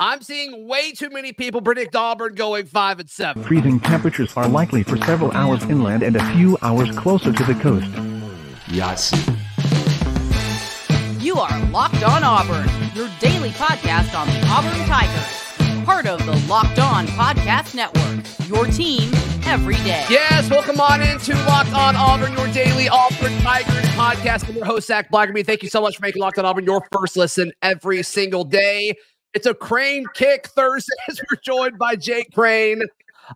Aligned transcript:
I'm 0.00 0.22
seeing 0.22 0.68
way 0.68 0.92
too 0.92 1.10
many 1.10 1.32
people 1.32 1.60
predict 1.60 1.96
Auburn 1.96 2.36
going 2.36 2.66
five 2.66 3.00
and 3.00 3.10
seven. 3.10 3.42
Freezing 3.42 3.80
temperatures 3.80 4.32
are 4.36 4.46
likely 4.46 4.84
for 4.84 4.96
several 4.98 5.32
hours 5.32 5.64
inland 5.64 6.04
and 6.04 6.14
a 6.14 6.32
few 6.34 6.56
hours 6.62 6.96
closer 6.96 7.32
to 7.32 7.42
the 7.44 7.54
coast. 7.54 7.90
Yes. 8.68 9.10
You 11.20 11.34
are 11.40 11.64
Locked 11.70 12.04
On 12.04 12.22
Auburn, 12.22 12.68
your 12.94 13.10
daily 13.18 13.50
podcast 13.50 14.16
on 14.16 14.28
the 14.28 14.40
Auburn 14.46 14.86
Tigers. 14.86 15.84
Part 15.84 16.06
of 16.06 16.24
the 16.26 16.36
Locked 16.48 16.78
On 16.78 17.08
Podcast 17.08 17.74
Network, 17.74 18.24
your 18.48 18.66
team 18.66 19.10
every 19.46 19.74
day. 19.76 20.04
Yes, 20.08 20.48
welcome 20.48 20.80
on 20.80 21.02
into 21.02 21.34
Locked 21.46 21.74
On 21.74 21.96
Auburn, 21.96 22.34
your 22.34 22.46
daily 22.52 22.88
Auburn 22.88 23.36
Tigers 23.38 23.84
podcast. 23.96 24.48
I'm 24.48 24.54
your 24.54 24.64
host, 24.64 24.86
Zac 24.86 25.10
Blackerby. 25.10 25.44
Thank 25.44 25.64
you 25.64 25.68
so 25.68 25.80
much 25.80 25.96
for 25.96 26.02
making 26.02 26.22
Locked 26.22 26.38
On 26.38 26.44
Auburn 26.44 26.64
your 26.64 26.86
first 26.92 27.16
listen 27.16 27.50
every 27.62 28.04
single 28.04 28.44
day. 28.44 28.94
It's 29.38 29.46
a 29.46 29.54
Crane 29.54 30.04
Kick 30.14 30.48
Thursday 30.48 30.96
as 31.08 31.20
we're 31.20 31.38
joined 31.40 31.78
by 31.78 31.94
Jake 31.94 32.34
Crain 32.34 32.82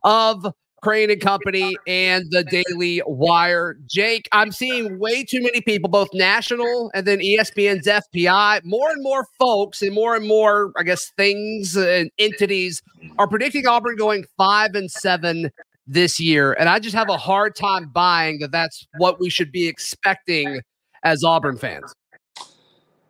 of 0.02 0.44
Crain 0.82 1.12
and 1.12 1.20
Company 1.20 1.76
and 1.86 2.24
the 2.30 2.42
Daily 2.42 3.00
Wire. 3.06 3.76
Jake, 3.86 4.28
I'm 4.32 4.50
seeing 4.50 4.98
way 4.98 5.22
too 5.22 5.40
many 5.40 5.60
people, 5.60 5.88
both 5.88 6.08
national 6.12 6.90
and 6.92 7.06
then 7.06 7.20
ESPN's 7.20 7.86
FPI. 7.86 8.64
More 8.64 8.90
and 8.90 9.00
more 9.00 9.28
folks 9.38 9.80
and 9.80 9.94
more 9.94 10.16
and 10.16 10.26
more, 10.26 10.72
I 10.76 10.82
guess, 10.82 11.12
things 11.16 11.76
and 11.76 12.10
entities 12.18 12.82
are 13.18 13.28
predicting 13.28 13.68
Auburn 13.68 13.94
going 13.94 14.24
five 14.36 14.74
and 14.74 14.90
seven 14.90 15.52
this 15.86 16.18
year. 16.18 16.54
And 16.54 16.68
I 16.68 16.80
just 16.80 16.96
have 16.96 17.10
a 17.10 17.16
hard 17.16 17.54
time 17.54 17.92
buying 17.94 18.40
that 18.40 18.50
that's 18.50 18.88
what 18.98 19.20
we 19.20 19.30
should 19.30 19.52
be 19.52 19.68
expecting 19.68 20.62
as 21.04 21.22
Auburn 21.22 21.58
fans. 21.58 21.94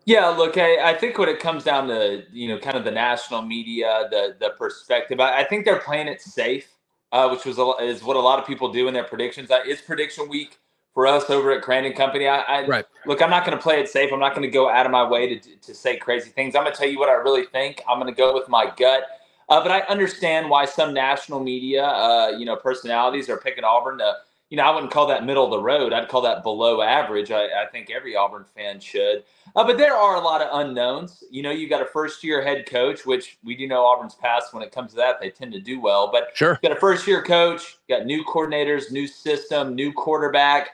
Yeah, 0.05 0.29
look, 0.29 0.59
I, 0.59 0.91
I 0.91 0.95
think 0.95 1.17
when 1.19 1.29
it 1.29 1.39
comes 1.39 1.63
down 1.65 1.87
to 1.89 2.25
you 2.33 2.49
know 2.49 2.59
kind 2.59 2.77
of 2.77 2.85
the 2.85 2.91
national 2.91 3.43
media, 3.43 4.09
the 4.11 4.37
the 4.41 4.51
perspective, 4.51 5.21
I, 5.21 5.41
I 5.41 5.45
think 5.45 5.65
they're 5.65 5.79
playing 5.79 6.09
it 6.09 6.21
safe, 6.21 6.69
uh, 7.13 7.29
which 7.29 7.45
was 7.45 7.59
a, 7.59 7.65
is 7.83 8.03
what 8.03 8.17
a 8.17 8.21
lot 8.21 8.41
of 8.41 8.47
people 8.47 8.73
do 8.73 8.89
in 8.89 8.95
their 8.95 9.05
predictions. 9.05 9.51
Uh, 9.51 9.61
it's 9.65 9.81
prediction 9.81 10.29
week 10.29 10.59
for 10.93 11.07
us 11.07 11.31
over 11.31 11.53
at 11.53 11.63
Crain 11.63 11.85
and 11.85 11.95
Company. 11.95 12.27
I, 12.27 12.41
I 12.41 12.67
right. 12.67 12.85
look, 13.07 13.23
I'm 13.23 13.31
not 13.31 13.47
going 13.47 13.57
to 13.57 13.63
play 13.63 13.81
it 13.81 13.89
safe. 13.89 14.13
I'm 14.13 14.21
not 14.21 14.35
going 14.35 14.43
to 14.43 14.51
go 14.51 14.69
out 14.69 14.87
of 14.87 14.93
my 14.93 15.09
way 15.09 15.39
to 15.39 15.57
to 15.57 15.75
say 15.75 15.97
crazy 15.99 16.31
things. 16.31 16.57
I'm 16.57 16.65
going 16.65 16.75
to 16.75 16.79
tell 16.79 16.89
you 16.89 16.99
what 16.99 17.09
I 17.09 17.15
really 17.15 17.47
think. 17.47 17.81
I'm 17.89 18.01
going 18.01 18.13
to 18.13 18.17
go 18.17 18.35
with 18.35 18.49
my 18.49 18.73
gut. 18.77 19.05
Uh, 19.49 19.63
but 19.63 19.71
I 19.71 19.81
understand 19.83 20.51
why 20.51 20.65
some 20.65 20.95
national 20.95 21.41
media, 21.41 21.85
uh, 21.85 22.29
you 22.39 22.47
know, 22.47 22.57
personalities 22.57 23.29
are 23.29 23.37
picking 23.37 23.65
Auburn 23.65 23.99
to 23.99 24.15
you 24.53 24.59
know, 24.59 24.65
I 24.65 24.71
wouldn't 24.71 24.93
call 24.93 25.07
that 25.07 25.25
middle 25.25 25.47
of 25.47 25.51
the 25.51 25.63
road. 25.63 25.95
I'd 25.95 26.09
call 26.09 26.21
that 26.21 26.43
below 26.43 26.83
average. 26.83 27.31
I, 27.31 27.47
I 27.47 27.67
think 27.73 27.91
every 27.91 28.15
Auburn 28.15 28.45
fan 28.55 28.81
should. 28.81 29.25
Uh, 29.57 29.65
but 29.65 29.79
there 29.79 29.95
are 29.97 30.17
a 30.17 30.21
lot 30.21 30.43
of 30.43 30.49
unknowns. 30.53 31.25
You 31.31 31.43
know, 31.43 31.51
you 31.51 31.71
got 31.71 31.81
a 31.81 31.87
first 31.87 32.23
year 32.23 32.43
head 32.43 32.67
coach, 32.67 33.07
which 33.07 33.39
we 33.43 33.57
do 33.57 33.67
know 33.67 33.87
Auburn's 33.87 34.15
past 34.15 34.53
when 34.53 34.63
it 34.63 34.71
comes 34.71 34.91
to 34.91 34.97
that. 34.97 35.23
They 35.23 35.31
tend 35.31 35.55
to 35.55 35.59
do 35.59 35.81
well. 35.81 36.13
But 36.13 36.33
sure. 36.35 36.61
got 36.63 36.71
a 36.71 36.77
first 36.77 37.07
year 37.07 37.23
coach, 37.23 37.79
got 37.89 38.05
new 38.05 38.23
coordinators, 38.27 38.93
new 38.93 39.07
system, 39.07 39.75
new 39.75 39.91
quarterback, 39.91 40.73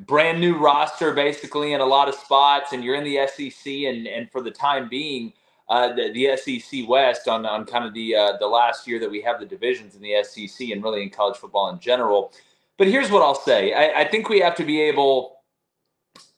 brand 0.00 0.40
new 0.40 0.58
roster 0.58 1.12
basically 1.12 1.72
in 1.72 1.80
a 1.80 1.86
lot 1.86 2.08
of 2.08 2.16
spots. 2.16 2.72
And 2.72 2.82
you're 2.82 2.96
in 2.96 3.04
the 3.04 3.28
SEC. 3.28 3.72
And, 3.72 4.08
and 4.08 4.28
for 4.28 4.42
the 4.42 4.50
time 4.50 4.88
being, 4.88 5.32
uh, 5.68 5.94
the, 5.94 6.10
the 6.12 6.36
SEC 6.36 6.80
West 6.88 7.28
on, 7.28 7.46
on 7.46 7.64
kind 7.64 7.84
of 7.84 7.94
the 7.94 8.16
uh, 8.16 8.36
the 8.38 8.46
last 8.46 8.88
year 8.88 8.98
that 8.98 9.10
we 9.10 9.22
have 9.22 9.38
the 9.38 9.46
divisions 9.46 9.94
in 9.94 10.02
the 10.02 10.22
SEC 10.24 10.70
and 10.70 10.82
really 10.82 11.04
in 11.04 11.10
college 11.10 11.36
football 11.36 11.70
in 11.70 11.78
general– 11.78 12.32
but 12.78 12.86
here's 12.86 13.10
what 13.10 13.22
I'll 13.22 13.34
say: 13.34 13.72
I, 13.72 14.02
I 14.02 14.08
think 14.08 14.28
we 14.28 14.40
have 14.40 14.54
to 14.56 14.64
be 14.64 14.80
able, 14.82 15.36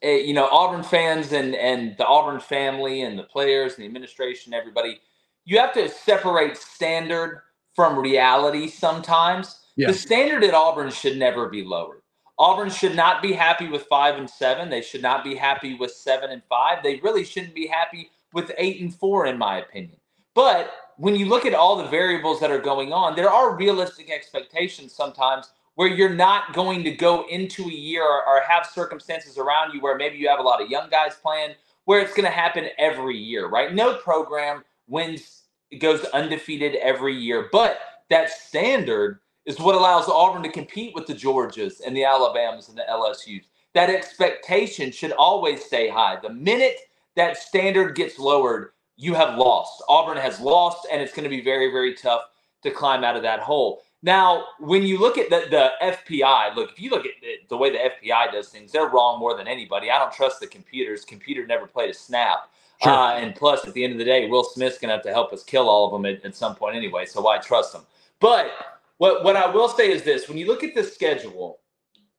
uh, 0.05 0.09
you 0.09 0.35
know, 0.35 0.49
Auburn 0.49 0.83
fans 0.83 1.33
and 1.33 1.55
and 1.55 1.97
the 1.97 2.07
Auburn 2.07 2.41
family 2.41 3.03
and 3.03 3.19
the 3.19 3.25
players 3.25 3.75
and 3.75 3.83
the 3.83 3.87
administration, 3.87 4.55
everybody. 4.55 5.01
You 5.45 5.59
have 5.59 5.73
to 5.75 5.89
separate 5.89 6.57
standard 6.57 7.43
from 7.75 7.99
reality. 7.99 8.69
Sometimes 8.69 9.61
yeah. 9.77 9.87
the 9.89 9.95
standard 9.95 10.43
at 10.43 10.55
Auburn 10.55 10.91
should 10.91 11.17
never 11.17 11.49
be 11.49 11.63
lowered. 11.63 12.03
Auburn 12.39 12.69
should 12.69 12.95
not 12.95 13.23
be 13.23 13.33
happy 13.33 13.69
with 13.69 13.83
five 13.85 14.17
and 14.17 14.29
seven. 14.29 14.69
They 14.69 14.83
should 14.83 15.03
not 15.03 15.25
be 15.25 15.35
happy 15.35 15.75
with 15.75 15.93
seven 15.93 16.31
and 16.31 16.43
five. 16.49 16.83
They 16.83 16.97
really 16.97 17.25
shouldn't 17.25 17.55
be 17.55 17.67
happy 17.67 18.11
with 18.33 18.53
eight 18.59 18.81
and 18.81 18.95
four, 18.95 19.27
in 19.27 19.39
my 19.39 19.59
opinion. 19.59 19.99
But 20.35 20.71
when 20.99 21.15
you 21.15 21.27
look 21.27 21.47
at 21.47 21.55
all 21.55 21.77
the 21.77 21.89
variables 21.89 22.41
that 22.41 22.51
are 22.51 22.59
going 22.59 22.93
on, 22.93 23.17
there 23.17 23.31
are 23.31 23.57
realistic 23.57 24.11
expectations 24.11 24.93
sometimes 24.93 25.51
where 25.77 25.89
you're 25.89 26.09
not 26.09 26.55
going 26.55 26.83
to 26.83 26.91
go 26.91 27.27
into 27.29 27.63
a 27.69 27.73
year 27.73 28.03
or, 28.03 28.27
or, 28.27 28.41
have 28.41 28.67
circumstances 28.67 29.39
around 29.39 29.73
you 29.73 29.81
where 29.81 29.97
maybe 29.97 30.17
you 30.17 30.27
have 30.29 30.39
a 30.39 30.43
lot 30.43 30.61
of 30.61 30.71
young 30.71 30.89
guys 30.91 31.15
playing, 31.23 31.55
where 31.85 32.01
it's 32.01 32.15
going 32.15 32.25
to 32.25 32.31
happen 32.31 32.69
every 32.79 33.17
year, 33.17 33.49
right? 33.49 33.75
No 33.75 33.95
program 33.95 34.65
wins, 34.89 35.43
goes 35.79 36.05
undefeated 36.07 36.77
every 36.77 37.15
year, 37.15 37.49
but 37.53 37.79
that 38.09 38.31
standard 38.31 39.21
is 39.45 39.61
what 39.61 39.75
allows 39.75 40.09
Auburn 40.09 40.43
to 40.43 40.49
compete 40.49 40.95
with 40.95 41.07
the 41.07 41.15
Georgias 41.15 41.81
and 41.87 41.97
the 41.97 42.05
Alabamas 42.05 42.69
and 42.69 42.79
the 42.79 42.85
LSUs. 42.91 43.45
That 43.75 43.91
expectation 43.91 44.91
should 44.91 45.13
always 45.13 45.63
stay 45.63 45.89
high. 45.89 46.19
The 46.23 46.33
minute 46.33 46.79
that 47.17 47.37
standard 47.37 47.95
gets 47.95 48.19
lowered, 48.19 48.71
you 48.97 49.13
have 49.13 49.39
lost. 49.39 49.83
Auburn 49.89 50.17
has 50.17 50.41
lost, 50.41 50.87
and 50.91 51.03
it's 51.03 51.13
going 51.13 51.25
to 51.25 51.37
be 51.37 51.43
very, 51.43 51.71
very 51.71 51.95
tough 51.95 52.23
to 52.63 52.71
climb 52.71 53.05
out 53.05 53.17
of 53.17 53.23
that 53.23 53.41
hole. 53.41 53.83
Now, 54.07 54.45
when 54.61 54.85
you 54.85 54.99
look 54.99 55.19
at 55.19 55.31
the, 55.31 55.47
the 55.51 55.73
FPI, 55.83 56.55
look, 56.55 56.71
if 56.71 56.81
you 56.81 56.91
look 56.91 57.05
at 57.05 57.15
the, 57.21 57.39
the, 57.49 57.57
way 57.57 57.73
the 57.73 57.79
FPI 57.79 58.31
does 58.31 58.51
things, 58.51 58.71
they're 58.71 58.87
wrong 58.87 59.19
more 59.19 59.37
than 59.37 59.49
anybody. 59.49 59.91
I 59.91 59.99
don't 59.99 60.13
trust 60.13 60.39
the 60.39 60.47
computers. 60.47 61.05
Computer 61.05 61.45
never 61.45 61.67
played 61.67 61.91
a 61.91 61.95
snap. 61.95 62.49
Sure. 62.85 62.93
Uh, 62.93 63.15
and 63.15 63.35
plus, 63.35 63.67
at 63.67 63.75
the 63.75 63.83
end 63.83 63.95
of 63.95 63.99
the 63.99 64.05
day, 64.05 64.29
Will 64.29 64.45
Smith's 64.45 64.79
going 64.79 64.91
to 64.91 64.95
have 64.95 65.03
to 65.03 65.13
help 65.13 65.33
us 65.33 65.43
kill 65.43 65.69
all 65.69 65.87
of 65.87 65.91
them 65.91 66.07
at, 66.07 66.25
at 66.25 66.37
some 66.37 66.55
point 66.55 66.77
anyway. 66.77 67.05
So 67.05 67.21
why 67.21 67.39
trust 67.39 67.73
them? 67.73 67.83
But 68.21 68.53
what, 68.99 69.25
what 69.25 69.35
I 69.35 69.51
will 69.51 69.69
say 69.69 69.91
is 69.91 70.05
this 70.05 70.29
when 70.29 70.39
you 70.39 70.47
look 70.47 70.63
at 70.63 70.77
the 70.77 70.85
schedule, 70.85 71.59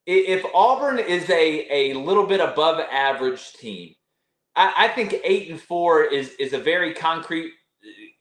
if 0.05 0.43
Auburn 0.53 0.99
is 0.99 1.29
a, 1.29 1.67
a 1.71 1.93
little 1.93 2.25
bit 2.25 2.41
above 2.41 2.81
average 2.91 3.53
team, 3.53 3.95
I, 4.57 4.73
I 4.77 4.87
think 4.89 5.15
eight 5.23 5.49
and 5.49 5.61
four 5.61 6.03
is, 6.03 6.31
is 6.37 6.51
a 6.51 6.59
very 6.59 6.93
concrete 6.93 7.53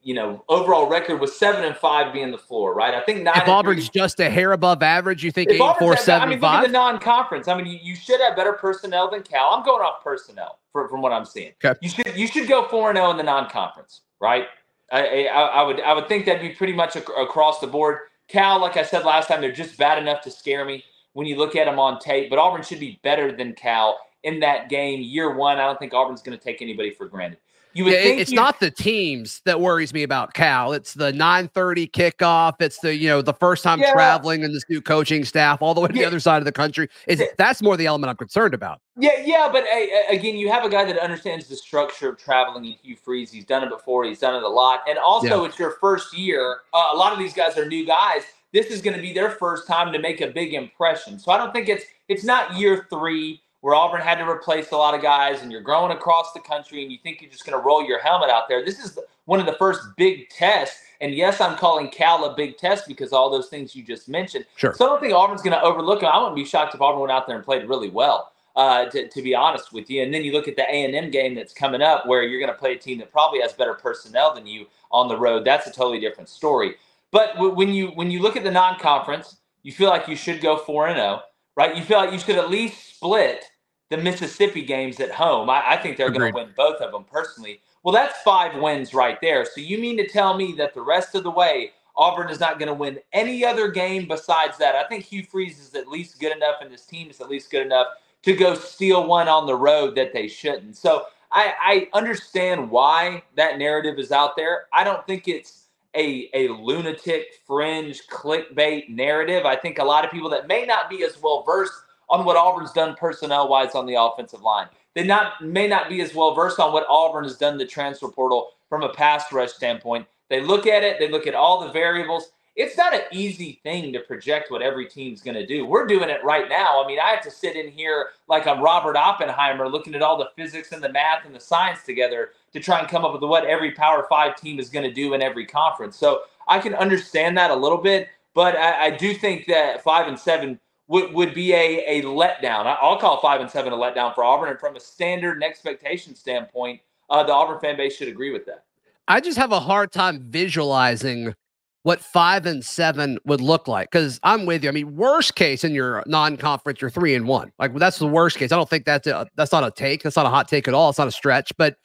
you 0.06 0.15
know, 0.15 0.44
overall 0.49 0.89
record 0.89 1.21
was 1.21 1.37
seven 1.37 1.65
and 1.65 1.75
five 1.77 2.12
being 2.12 2.31
the 2.31 2.39
floor, 2.39 2.75
right? 2.75 2.94
I 2.94 3.00
think 3.00 3.25
nine. 3.25 3.39
If 3.39 3.49
Auburn's 3.49 3.89
three, 3.89 4.00
just 4.00 4.21
a 4.21 4.31
hair 4.31 4.53
above 4.53 4.81
average, 4.81 5.25
you 5.25 5.33
think 5.33 5.50
eight, 5.50 5.59
four, 5.81 5.97
seven, 5.97 6.28
I 6.28 6.31
mean, 6.31 6.39
five? 6.39 6.65
the 6.65 6.71
non-conference. 6.71 7.49
I 7.49 7.56
mean, 7.56 7.67
you, 7.67 7.81
you, 7.83 7.97
should 7.97 8.21
have 8.21 8.37
better 8.37 8.53
personnel 8.53 9.11
than 9.11 9.25
Cal. 9.25 9.50
I'm 9.50 9.65
going 9.65 9.83
off 9.83 10.05
personnel 10.05 10.61
for, 10.71 10.89
from 10.89 11.03
what 11.03 11.11
I'm 11.11 11.25
seeing. 11.25 11.55
Okay. 11.65 11.77
You 11.83 11.89
should 11.89 12.17
you 12.17 12.28
should 12.28 12.47
go 12.47 12.69
four 12.69 12.89
and 12.89 12.97
zero 12.97 13.09
oh 13.09 13.11
in 13.11 13.17
the 13.17 13.25
non-conference, 13.25 14.03
right? 14.21 14.47
I, 14.93 15.27
I, 15.27 15.41
I, 15.41 15.62
would 15.65 15.81
I 15.81 15.93
would 15.93 16.06
think 16.06 16.25
that'd 16.27 16.41
be 16.41 16.50
pretty 16.50 16.73
much 16.73 16.94
ac- 16.94 17.06
across 17.19 17.59
the 17.59 17.67
board. 17.67 17.99
Cal, 18.28 18.61
like 18.61 18.77
I 18.77 18.84
said 18.84 19.05
last 19.05 19.27
time, 19.27 19.41
they're 19.41 19.50
just 19.50 19.77
bad 19.77 19.99
enough 19.99 20.21
to 20.23 20.31
scare 20.31 20.65
me 20.65 20.84
when 21.15 21.27
you 21.27 21.34
look 21.34 21.56
at 21.56 21.65
them 21.65 21.81
on 21.81 21.99
tape. 21.99 22.31
But 22.31 22.38
Auburn 22.38 22.62
should 22.62 22.78
be 22.78 23.00
better 23.03 23.37
than 23.37 23.55
Cal 23.55 23.99
in 24.23 24.38
that 24.38 24.69
game 24.69 25.00
year 25.00 25.34
one. 25.34 25.59
I 25.59 25.67
don't 25.67 25.81
think 25.81 25.94
Auburn's 25.94 26.23
going 26.23 26.38
to 26.38 26.44
take 26.44 26.62
anybody 26.62 26.93
for 26.93 27.06
granted. 27.06 27.38
You 27.76 27.84
would 27.84 27.92
yeah, 27.92 28.03
think 28.04 28.20
it's 28.22 28.32
not 28.32 28.59
the 28.59 28.70
teams 28.70 29.42
that 29.44 29.60
worries 29.60 29.92
me 29.92 30.03
about 30.03 30.32
Cal. 30.32 30.72
It's 30.72 30.94
the 30.94 31.12
9:30 31.12 31.91
kickoff. 31.91 32.54
It's 32.59 32.78
the 32.78 32.97
you 32.97 33.06
know 33.06 33.20
the 33.20 33.34
first 33.34 33.62
time 33.62 33.81
yeah. 33.81 33.92
traveling 33.92 34.42
and 34.44 34.54
this 34.54 34.64
new 34.70 34.81
coaching 34.81 35.26
staff 35.26 35.60
all 35.60 35.75
the 35.75 35.82
way 35.82 35.88
to 35.88 35.94
yeah. 35.94 36.00
the 36.00 36.06
other 36.06 36.20
side 36.20 36.38
of 36.38 36.47
the 36.47 36.53
country. 36.53 36.88
Is 37.06 37.22
that's 37.37 37.60
more 37.60 37.76
the 37.76 37.84
element 37.84 38.09
I'm 38.09 38.16
concerned 38.16 38.54
about. 38.54 38.81
Yeah, 38.98 39.10
yeah, 39.22 39.50
but 39.53 39.64
again, 40.09 40.37
you 40.37 40.50
have 40.50 40.64
a 40.64 40.70
guy 40.70 40.87
that 40.87 40.98
understands 40.98 41.48
the 41.48 41.56
structure 41.56 42.09
of 42.09 42.16
traveling 42.16 42.64
in 42.64 42.72
Hugh 42.82 42.97
Freeze. 42.97 43.31
He's 43.31 43.44
done 43.44 43.62
it 43.62 43.69
before. 43.69 44.04
He's 44.04 44.20
done 44.20 44.34
it 44.34 44.43
a 44.43 44.48
lot, 44.48 44.81
and 44.88 44.98
also 44.98 45.44
it's 45.44 45.58
your 45.58 45.72
first 45.72 46.16
year. 46.16 46.60
Uh, 46.72 46.93
a 46.94 46.97
lot 46.97 47.12
of 47.12 47.19
these 47.19 47.34
guys 47.34 47.58
are 47.58 47.66
new 47.66 47.84
guys. 47.84 48.22
This 48.54 48.69
is 48.69 48.81
going 48.81 48.97
to 48.97 49.03
be 49.03 49.12
their 49.12 49.32
first 49.32 49.66
time 49.66 49.93
to 49.93 49.98
make 49.98 50.22
a 50.22 50.28
big 50.28 50.54
impression. 50.54 51.19
So 51.19 51.31
I 51.31 51.37
don't 51.37 51.53
think 51.53 51.69
it's 51.69 51.84
it's 52.08 52.25
not 52.25 52.56
year 52.56 52.87
three 52.88 53.43
where 53.66 53.75
Auburn 53.75 54.00
had 54.00 54.19
to 54.19 54.31
replace 54.31 54.71
a 54.71 54.77
lot 54.77 54.94
of 54.94 55.03
guys 55.03 55.43
and 55.43 55.50
you're 55.50 55.60
growing 55.60 55.91
across 55.91 56.32
the 56.32 56.38
country 56.38 56.84
and 56.84 56.93
you 56.93 56.99
think 57.03 57.21
you're 57.21 57.32
just 57.32 57.44
going 57.44 57.59
to 57.59 57.66
roll 57.66 57.84
your 57.84 57.99
helmet 57.99 58.31
out 58.31 58.44
there. 58.49 58.65
This 58.65 58.78
is 58.78 58.97
one 59.25 59.41
of 59.41 59.47
the 59.47 59.54
first 59.54 59.81
big 59.97 60.28
tests. 60.28 60.79
And 61.00 61.12
yes, 61.12 61.40
I'm 61.40 61.58
calling 61.58 61.88
Cal 61.88 62.25
a 62.26 62.37
big 62.37 62.58
test 62.58 62.87
because 62.87 63.12
all 63.12 63.29
those 63.29 63.49
things 63.49 63.75
you 63.75 63.82
just 63.82 64.08
mentioned. 64.08 64.44
Sure. 64.55 64.73
So 64.73 64.85
I 64.85 64.88
don't 64.88 65.00
think 65.00 65.14
Auburn's 65.14 65.43
going 65.43 65.58
to 65.58 65.61
overlook 65.61 66.02
them. 66.02 66.11
I 66.12 66.17
wouldn't 66.17 66.37
be 66.37 66.44
shocked 66.44 66.76
if 66.76 66.81
Auburn 66.81 67.00
went 67.00 67.11
out 67.11 67.26
there 67.26 67.35
and 67.35 67.44
played 67.44 67.69
really 67.69 67.90
well. 67.90 68.31
Uh, 68.55 68.88
to, 68.90 69.08
to 69.08 69.20
be 69.20 69.35
honest 69.35 69.73
with 69.73 69.90
you, 69.90 70.00
and 70.00 70.14
then 70.14 70.23
you 70.23 70.31
look 70.32 70.46
at 70.46 70.55
the 70.55 70.62
A 70.62 70.85
and 70.85 70.94
M 70.94 71.11
game 71.11 71.35
that's 71.35 71.52
coming 71.52 71.82
up, 71.82 72.06
where 72.06 72.23
you're 72.23 72.38
going 72.38 72.52
to 72.52 72.56
play 72.56 72.75
a 72.75 72.79
team 72.79 72.99
that 72.99 73.11
probably 73.11 73.40
has 73.40 73.52
better 73.52 73.75
personnel 73.75 74.32
than 74.32 74.46
you 74.46 74.67
on 74.93 75.08
the 75.08 75.19
road. 75.19 75.44
That's 75.44 75.67
a 75.67 75.73
totally 75.73 75.99
different 75.99 76.29
story. 76.29 76.76
But 77.11 77.35
w- 77.35 77.52
when 77.52 77.75
you 77.75 77.88
when 77.88 78.12
you 78.12 78.23
look 78.23 78.37
at 78.37 78.44
the 78.44 78.50
non-conference, 78.52 79.38
you 79.64 79.73
feel 79.73 79.88
like 79.88 80.06
you 80.06 80.14
should 80.14 80.40
go 80.40 80.56
four 80.56 80.87
and 80.87 80.96
zero, 80.96 81.20
oh, 81.20 81.29
right? 81.56 81.76
You 81.76 81.82
feel 81.82 81.99
like 81.99 82.12
you 82.12 82.19
should 82.20 82.37
at 82.37 82.49
least 82.49 82.94
split 82.94 83.44
the 83.91 83.97
Mississippi 83.97 84.62
games 84.62 85.00
at 85.00 85.11
home. 85.11 85.49
I, 85.49 85.62
I 85.71 85.77
think 85.77 85.97
they're 85.97 86.11
going 86.11 86.33
to 86.33 86.37
win 86.37 86.53
both 86.56 86.81
of 86.81 86.93
them 86.93 87.05
personally. 87.05 87.61
Well, 87.83 87.94
that's 87.94 88.21
five 88.23 88.61
wins 88.61 88.93
right 88.93 89.19
there. 89.21 89.44
So 89.44 89.61
you 89.61 89.79
mean 89.79 89.97
to 89.99 90.09
tell 90.09 90.37
me 90.37 90.53
that 90.59 90.75
the 90.75 90.83
rest 90.83 91.15
of 91.15 91.23
the 91.23 91.31
way, 91.31 91.71
Auburn 91.97 92.29
is 92.29 92.41
not 92.41 92.59
going 92.59 92.69
to 92.69 92.75
win 92.75 92.99
any 93.12 93.44
other 93.44 93.69
game 93.69 94.06
besides 94.09 94.59
that? 94.59 94.75
I 94.75 94.85
think 94.88 95.05
Hugh 95.05 95.23
Freeze 95.23 95.59
is 95.61 95.75
at 95.75 95.88
least 95.88 96.21
good 96.21 96.37
enough, 96.37 96.56
and 96.61 96.71
this 96.73 96.85
team 96.85 97.09
is 97.09 97.21
at 97.21 97.29
least 97.29 97.50
good 97.50 97.65
enough 97.65 97.87
to 98.23 98.35
go 98.35 98.55
steal 98.55 99.06
one 99.06 99.29
on 99.29 99.47
the 99.47 99.55
road 99.55 99.94
that 99.94 100.12
they 100.12 100.27
shouldn't. 100.27 100.77
So 100.77 101.06
I, 101.31 101.55
I 101.61 101.88
understand 101.97 102.71
why 102.71 103.23
that 103.37 103.59
narrative 103.59 103.99
is 103.99 104.11
out 104.11 104.37
there. 104.37 104.67
I 104.73 104.85
don't 104.85 105.06
think 105.06 105.29
it's 105.29 105.67
a, 105.94 106.29
a 106.35 106.49
lunatic 106.49 107.41
fringe 107.47 108.06
clickbait 108.09 108.88
narrative. 108.88 109.47
I 109.47 109.56
think 109.56 109.79
a 109.79 109.85
lot 109.85 110.05
of 110.05 110.11
people 110.11 110.29
that 110.31 110.49
may 110.49 110.67
not 110.67 110.91
be 110.91 111.05
as 111.05 111.21
well 111.23 111.44
versed 111.44 111.73
on 112.08 112.25
what 112.25 112.37
Auburn's 112.37 112.73
done 112.73 112.94
personnel 112.94 113.49
wise 113.49 113.75
on 113.75 113.87
the 113.87 114.00
offensive 114.00 114.43
line. 114.43 114.69
They 114.94 115.05
not 115.05 115.44
may 115.44 115.69
not 115.69 115.88
be 115.88 116.00
as 116.00 116.14
well 116.14 116.35
versed 116.35 116.58
on 116.58 116.73
what 116.73 116.87
Auburn 116.88 117.25
has 117.25 117.37
done 117.37 117.58
the 117.58 117.67
transfer 117.67 118.08
portal 118.08 118.53
from 118.69 118.82
a 118.82 118.93
pass 118.93 119.31
rush 119.32 119.53
standpoint. 119.53 120.06
They 120.31 120.41
look 120.41 120.67
at 120.67 120.82
it, 120.82 120.99
they 120.99 121.08
look 121.08 121.26
at 121.26 121.35
all 121.35 121.61
the 121.61 121.73
variables. 121.73 122.31
It's 122.56 122.79
not 122.79 122.94
an 122.94 123.03
easy 123.12 123.61
thing 123.62 123.93
to 123.93 124.00
project 124.00 124.50
what 124.50 124.62
every 124.62 124.87
team's 124.87 125.20
going 125.20 125.35
to 125.35 125.47
do. 125.47 125.67
We're 125.67 125.87
doing 125.87 126.08
it 126.08 126.25
right 126.25 126.49
now. 126.49 126.82
I 126.82 126.87
mean, 126.87 126.99
I 126.99 127.11
have 127.11 127.20
to 127.25 127.31
sit 127.31 127.55
in 127.55 127.70
here 127.70 128.09
like 128.29 128.47
I'm 128.47 128.62
Robert 128.62 128.97
Oppenheimer 128.97 129.69
looking 129.69 129.94
at 129.94 130.00
all 130.00 130.17
the 130.17 130.31
physics 130.35 130.73
and 130.73 130.82
the 130.82 130.91
math 130.91 131.26
and 131.26 131.35
the 131.35 131.41
science 131.41 131.82
together 131.82 132.31
to 132.55 132.61
try 132.61 132.79
and 132.79 132.88
come 132.88 133.05
up 133.05 133.12
with 133.12 133.23
what 133.23 133.44
every 133.44 133.73
Power 133.73 134.06
Five 134.09 134.37
team 134.37 134.59
is 134.59 134.70
going 134.70 134.88
to 134.88 134.93
do 134.93 135.12
in 135.12 135.20
every 135.20 135.44
conference. 135.44 135.97
So 135.99 136.23
I 136.49 136.59
can 136.59 136.75
understand 136.75 137.37
that 137.37 137.50
a 137.50 137.55
little 137.55 137.76
bit, 137.76 138.09
but 138.32 138.56
I, 138.56 138.87
I 138.87 138.91
do 138.91 139.12
think 139.12 139.44
that 139.49 139.85
five 139.85 140.09
and 140.09 140.19
seven 140.19 140.59
would, 140.88 141.12
would 141.12 141.35
be 141.35 141.53
a, 141.53 142.00
a 142.00 142.03
letdown. 142.03 142.77
I'll 142.81 142.99
call 142.99 143.21
five 143.21 143.41
and 143.41 143.50
seven 143.50 143.73
a 143.73 143.77
letdown 143.77 144.15
for 144.15 144.25
Auburn. 144.25 144.50
And 144.50 144.59
from 144.59 144.77
a 144.77 144.81
standard 144.81 145.33
and 145.33 145.44
expectation 145.44 146.15
standpoint, 146.15 146.81
uh, 147.11 147.23
the 147.23 147.33
Auburn 147.33 147.61
fan 147.61 147.77
base 147.77 147.97
should 147.97 148.09
agree 148.09 148.33
with 148.33 148.47
that. 148.47 148.65
I 149.09 149.21
just 149.21 149.38
have 149.38 149.53
a 149.53 149.61
hard 149.61 149.93
time 149.93 150.21
visualizing 150.23 151.35
what 151.83 152.00
five 152.00 152.47
and 152.47 152.65
seven 152.65 153.17
would 153.27 153.41
look 153.41 153.69
like 153.69 153.91
because 153.93 154.19
I'm 154.25 154.44
with 154.44 154.65
you. 154.65 154.69
I 154.69 154.73
mean, 154.73 154.97
worst 154.97 155.37
case 155.37 155.62
in 155.62 155.73
your 155.73 156.03
non-conference, 156.06 156.81
you're 156.81 156.91
three 156.91 157.15
and 157.15 157.29
one. 157.29 157.53
Like 157.61 157.75
that's 157.75 157.99
the 158.00 158.09
worst 158.09 158.38
case. 158.38 158.50
I 158.50 158.56
don't 158.56 158.69
think 158.69 158.85
that's 158.85 159.06
a, 159.06 159.29
that's 159.37 159.53
not 159.53 159.62
a 159.62 159.71
take. 159.71 160.03
That's 160.03 160.17
not 160.17 160.27
a 160.27 160.31
hot 160.31 160.49
take 160.49 160.67
at 160.67 160.75
all. 160.75 160.91
It's 160.91 160.99
not 160.99 161.06
a 161.06 161.12
stretch. 161.12 161.53
But 161.56 161.77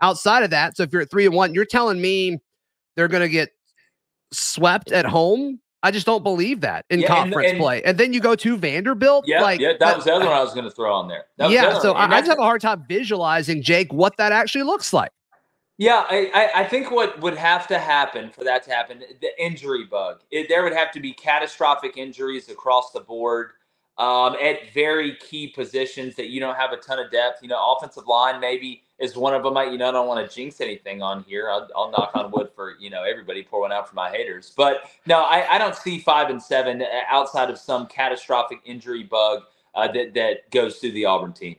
outside 0.00 0.42
of 0.42 0.50
that, 0.50 0.76
so 0.76 0.82
if 0.82 0.92
you're 0.92 1.02
at 1.02 1.10
three 1.10 1.26
and 1.26 1.34
one, 1.34 1.54
you're 1.54 1.64
telling 1.64 2.00
me 2.00 2.38
they're 2.96 3.06
going 3.06 3.22
to 3.22 3.28
get 3.28 3.50
swept 4.32 4.90
at 4.90 5.06
home 5.06 5.60
I 5.84 5.90
just 5.90 6.06
don't 6.06 6.22
believe 6.22 6.62
that 6.62 6.86
in 6.88 7.00
yeah, 7.00 7.08
conference 7.08 7.50
and, 7.50 7.56
and, 7.56 7.62
play. 7.62 7.82
And 7.82 7.98
then 7.98 8.14
you 8.14 8.20
go 8.20 8.34
to 8.34 8.56
Vanderbilt. 8.56 9.26
Yeah, 9.28 9.42
like, 9.42 9.60
yeah, 9.60 9.74
that 9.78 9.96
was 9.96 10.06
the 10.06 10.14
other 10.14 10.24
one 10.24 10.34
I 10.34 10.42
was 10.42 10.54
going 10.54 10.64
to 10.64 10.70
throw 10.70 10.94
on 10.94 11.08
there. 11.08 11.26
yeah, 11.38 11.78
so 11.78 11.92
I, 11.92 12.06
I 12.06 12.20
just 12.20 12.30
have 12.30 12.38
a 12.38 12.42
hard 12.42 12.62
time 12.62 12.86
visualizing 12.88 13.62
Jake 13.62 13.92
what 13.92 14.16
that 14.16 14.32
actually 14.32 14.64
looks 14.64 14.94
like. 14.94 15.12
Yeah, 15.76 16.06
I, 16.08 16.50
I 16.54 16.64
think 16.64 16.90
what 16.90 17.20
would 17.20 17.36
have 17.36 17.66
to 17.66 17.78
happen 17.78 18.30
for 18.30 18.44
that 18.44 18.62
to 18.62 18.70
happen, 18.70 19.02
the 19.20 19.44
injury 19.44 19.84
bug. 19.84 20.22
It, 20.30 20.48
there 20.48 20.62
would 20.62 20.72
have 20.72 20.90
to 20.92 21.00
be 21.00 21.12
catastrophic 21.12 21.98
injuries 21.98 22.48
across 22.48 22.92
the 22.92 23.00
board 23.00 23.50
um, 23.98 24.36
at 24.42 24.72
very 24.72 25.16
key 25.16 25.48
positions 25.48 26.14
that 26.14 26.28
you 26.28 26.40
don't 26.40 26.56
have 26.56 26.72
a 26.72 26.78
ton 26.78 26.98
of 26.98 27.10
depth. 27.10 27.42
You 27.42 27.48
know, 27.48 27.76
offensive 27.76 28.06
line 28.06 28.40
maybe 28.40 28.83
is 28.98 29.16
one 29.16 29.34
of 29.34 29.42
them. 29.42 29.56
I, 29.56 29.64
you 29.64 29.78
know, 29.78 29.88
I 29.88 29.92
don't 29.92 30.06
want 30.06 30.28
to 30.28 30.34
jinx 30.34 30.60
anything 30.60 31.02
on 31.02 31.24
here. 31.24 31.50
I'll, 31.50 31.68
I'll, 31.76 31.90
knock 31.90 32.12
on 32.14 32.30
wood 32.30 32.50
for 32.54 32.74
you 32.78 32.90
know 32.90 33.02
everybody. 33.02 33.42
Pour 33.42 33.60
one 33.60 33.72
out 33.72 33.88
for 33.88 33.94
my 33.94 34.10
haters. 34.10 34.52
But 34.56 34.84
no, 35.06 35.22
I, 35.22 35.54
I 35.54 35.58
don't 35.58 35.74
see 35.74 35.98
five 35.98 36.30
and 36.30 36.42
seven 36.42 36.82
uh, 36.82 36.86
outside 37.08 37.50
of 37.50 37.58
some 37.58 37.86
catastrophic 37.86 38.60
injury 38.64 39.02
bug 39.02 39.42
uh, 39.74 39.90
that 39.92 40.14
that 40.14 40.50
goes 40.50 40.78
through 40.78 40.92
the 40.92 41.04
Auburn 41.04 41.32
team. 41.32 41.56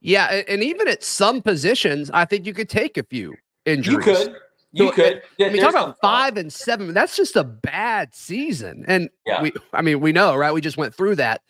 Yeah, 0.00 0.42
and 0.48 0.62
even 0.62 0.86
at 0.86 1.02
some 1.02 1.42
positions, 1.42 2.10
I 2.14 2.24
think 2.24 2.46
you 2.46 2.54
could 2.54 2.68
take 2.68 2.96
a 2.96 3.02
few 3.02 3.34
injuries. 3.66 4.06
You 4.06 4.14
could. 4.14 4.36
You 4.70 4.88
so, 4.88 4.92
could. 4.92 5.22
I 5.40 5.48
mean, 5.48 5.62
talk 5.62 5.70
about 5.70 5.98
five 6.00 6.36
and 6.36 6.52
seven. 6.52 6.92
That's 6.92 7.16
just 7.16 7.36
a 7.36 7.42
bad 7.42 8.14
season, 8.14 8.84
and 8.86 9.08
yeah. 9.26 9.42
we. 9.42 9.52
I 9.72 9.82
mean, 9.82 10.00
we 10.00 10.12
know, 10.12 10.36
right? 10.36 10.52
We 10.52 10.60
just 10.60 10.76
went 10.76 10.94
through 10.94 11.16
that. 11.16 11.42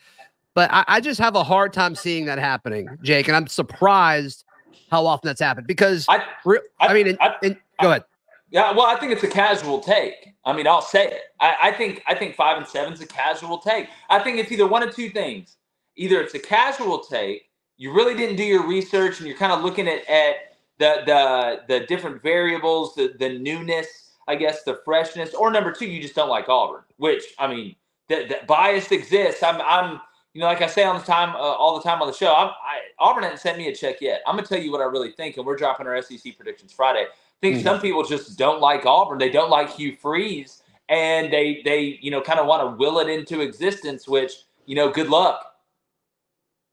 But 0.55 0.71
I, 0.73 0.85
I, 0.89 1.01
just 1.01 1.21
have 1.21 1.37
a 1.37 1.45
hard 1.45 1.73
time 1.73 1.95
seeing 1.95 2.25
that 2.27 2.39
happening, 2.39 2.89
Jake. 3.03 3.29
And 3.29 3.37
I'm 3.37 3.47
surprised 3.47 4.45
how 4.91 5.07
often 5.07 5.29
that's 5.29 5.41
happened 5.41 5.67
because 5.67 6.07
I, 6.09 6.25
I, 6.47 6.59
I 6.81 6.95
mean, 6.95 7.07
in, 7.07 7.19
in, 7.43 7.57
go 7.81 7.91
ahead. 7.91 8.05
Yeah, 8.51 8.73
well, 8.73 8.87
I 8.87 8.99
think 8.99 9.13
it's 9.13 9.23
a 9.23 9.29
casual 9.29 9.81
take. 9.81 10.35
I 10.45 10.55
mean, 10.55 10.67
I'll 10.67 10.83
say 10.83 11.07
it. 11.09 11.21
I, 11.41 11.57
I 11.65 11.73
think 11.73 12.03
I 12.07 12.15
think 12.15 12.35
five 12.35 12.57
and 12.57 12.67
seven 12.67 12.93
is 12.95 13.01
a 13.01 13.07
casual 13.07 13.59
take. 13.59 13.89
I 14.09 14.19
think 14.21 14.39
it's 14.39 14.51
either 14.51 14.67
one 14.67 14.83
of 14.83 14.95
two 14.95 15.11
things. 15.11 15.57
Either 15.97 16.21
it's 16.21 16.35
a 16.35 16.39
casual 16.39 17.01
take, 17.01 17.51
you 17.77 17.93
really 17.93 18.15
didn't 18.15 18.37
do 18.37 18.45
your 18.45 18.67
research, 18.67 19.19
and 19.19 19.29
you're 19.29 19.37
kind 19.37 19.53
of 19.53 19.63
looking 19.63 19.87
at 19.87 20.09
at 20.09 20.37
the 20.79 21.03
the 21.07 21.61
the 21.69 21.87
different 21.87 22.23
variables, 22.23 22.95
the 22.95 23.15
the 23.19 23.39
newness, 23.39 24.15
I 24.27 24.37
guess, 24.37 24.63
the 24.63 24.81
freshness, 24.85 25.35
or 25.35 25.51
number 25.51 25.73
two, 25.73 25.87
you 25.87 26.01
just 26.01 26.15
don't 26.15 26.31
like 26.31 26.49
Auburn. 26.49 26.83
Which 26.97 27.25
I 27.39 27.49
mean, 27.49 27.77
that, 28.09 28.31
that 28.31 28.47
bias 28.47 28.91
exists. 28.91 29.43
I'm 29.43 29.61
I'm 29.61 30.01
you 30.35 30.41
know, 30.41 30.47
like 30.47 30.63
I 30.63 30.67
say 30.67 30.85
on 30.85 30.99
the 30.99 31.05
time, 31.05 31.31
uh, 31.31 31.39
all 31.39 31.77
the 31.77 31.83
time 31.83 32.01
on 32.01 32.09
the 32.09 32.15
show, 32.15 32.35
I'm, 32.35 32.49
I, 32.49 32.81
Auburn 32.99 33.25
hasn't 33.25 33.41
sent 33.41 33.59
me 33.59 33.69
a 33.69 33.75
check 33.75 34.01
yet. 34.01 34.21
I'm 34.27 34.37
gonna 34.37 34.47
tell 34.47 34.61
you 34.61 34.71
what 34.71 34.81
I 34.81 34.85
really 34.85 35.13
think, 35.13 35.37
and 35.37 35.47
we're 35.47 35.57
dropping 35.57 35.87
our 35.87 36.01
SEC 36.03 36.37
predictions 36.37 36.73
Friday. 36.73 37.07
I 37.07 37.07
think 37.41 37.57
mm-hmm. 37.57 37.65
some 37.65 37.81
people 37.81 38.05
just 38.05 38.39
don't 38.39 38.61
like 38.61 38.85
Auburn. 38.85 39.19
They 39.19 39.31
don't 39.31 39.51
like 39.51 39.71
Hugh 39.71 39.97
Freeze, 39.97 40.63
and 40.89 41.33
they 41.33 41.63
they 41.65 41.99
you 42.03 42.11
know 42.11 42.21
kind 42.21 42.39
of 42.39 42.47
want 42.47 42.63
to 42.63 42.77
will 42.77 42.99
it 43.01 43.09
into 43.09 43.41
existence. 43.41 44.07
Which 44.07 44.33
you 44.67 44.75
know, 44.75 44.91
good 44.91 45.09
luck. 45.09 45.45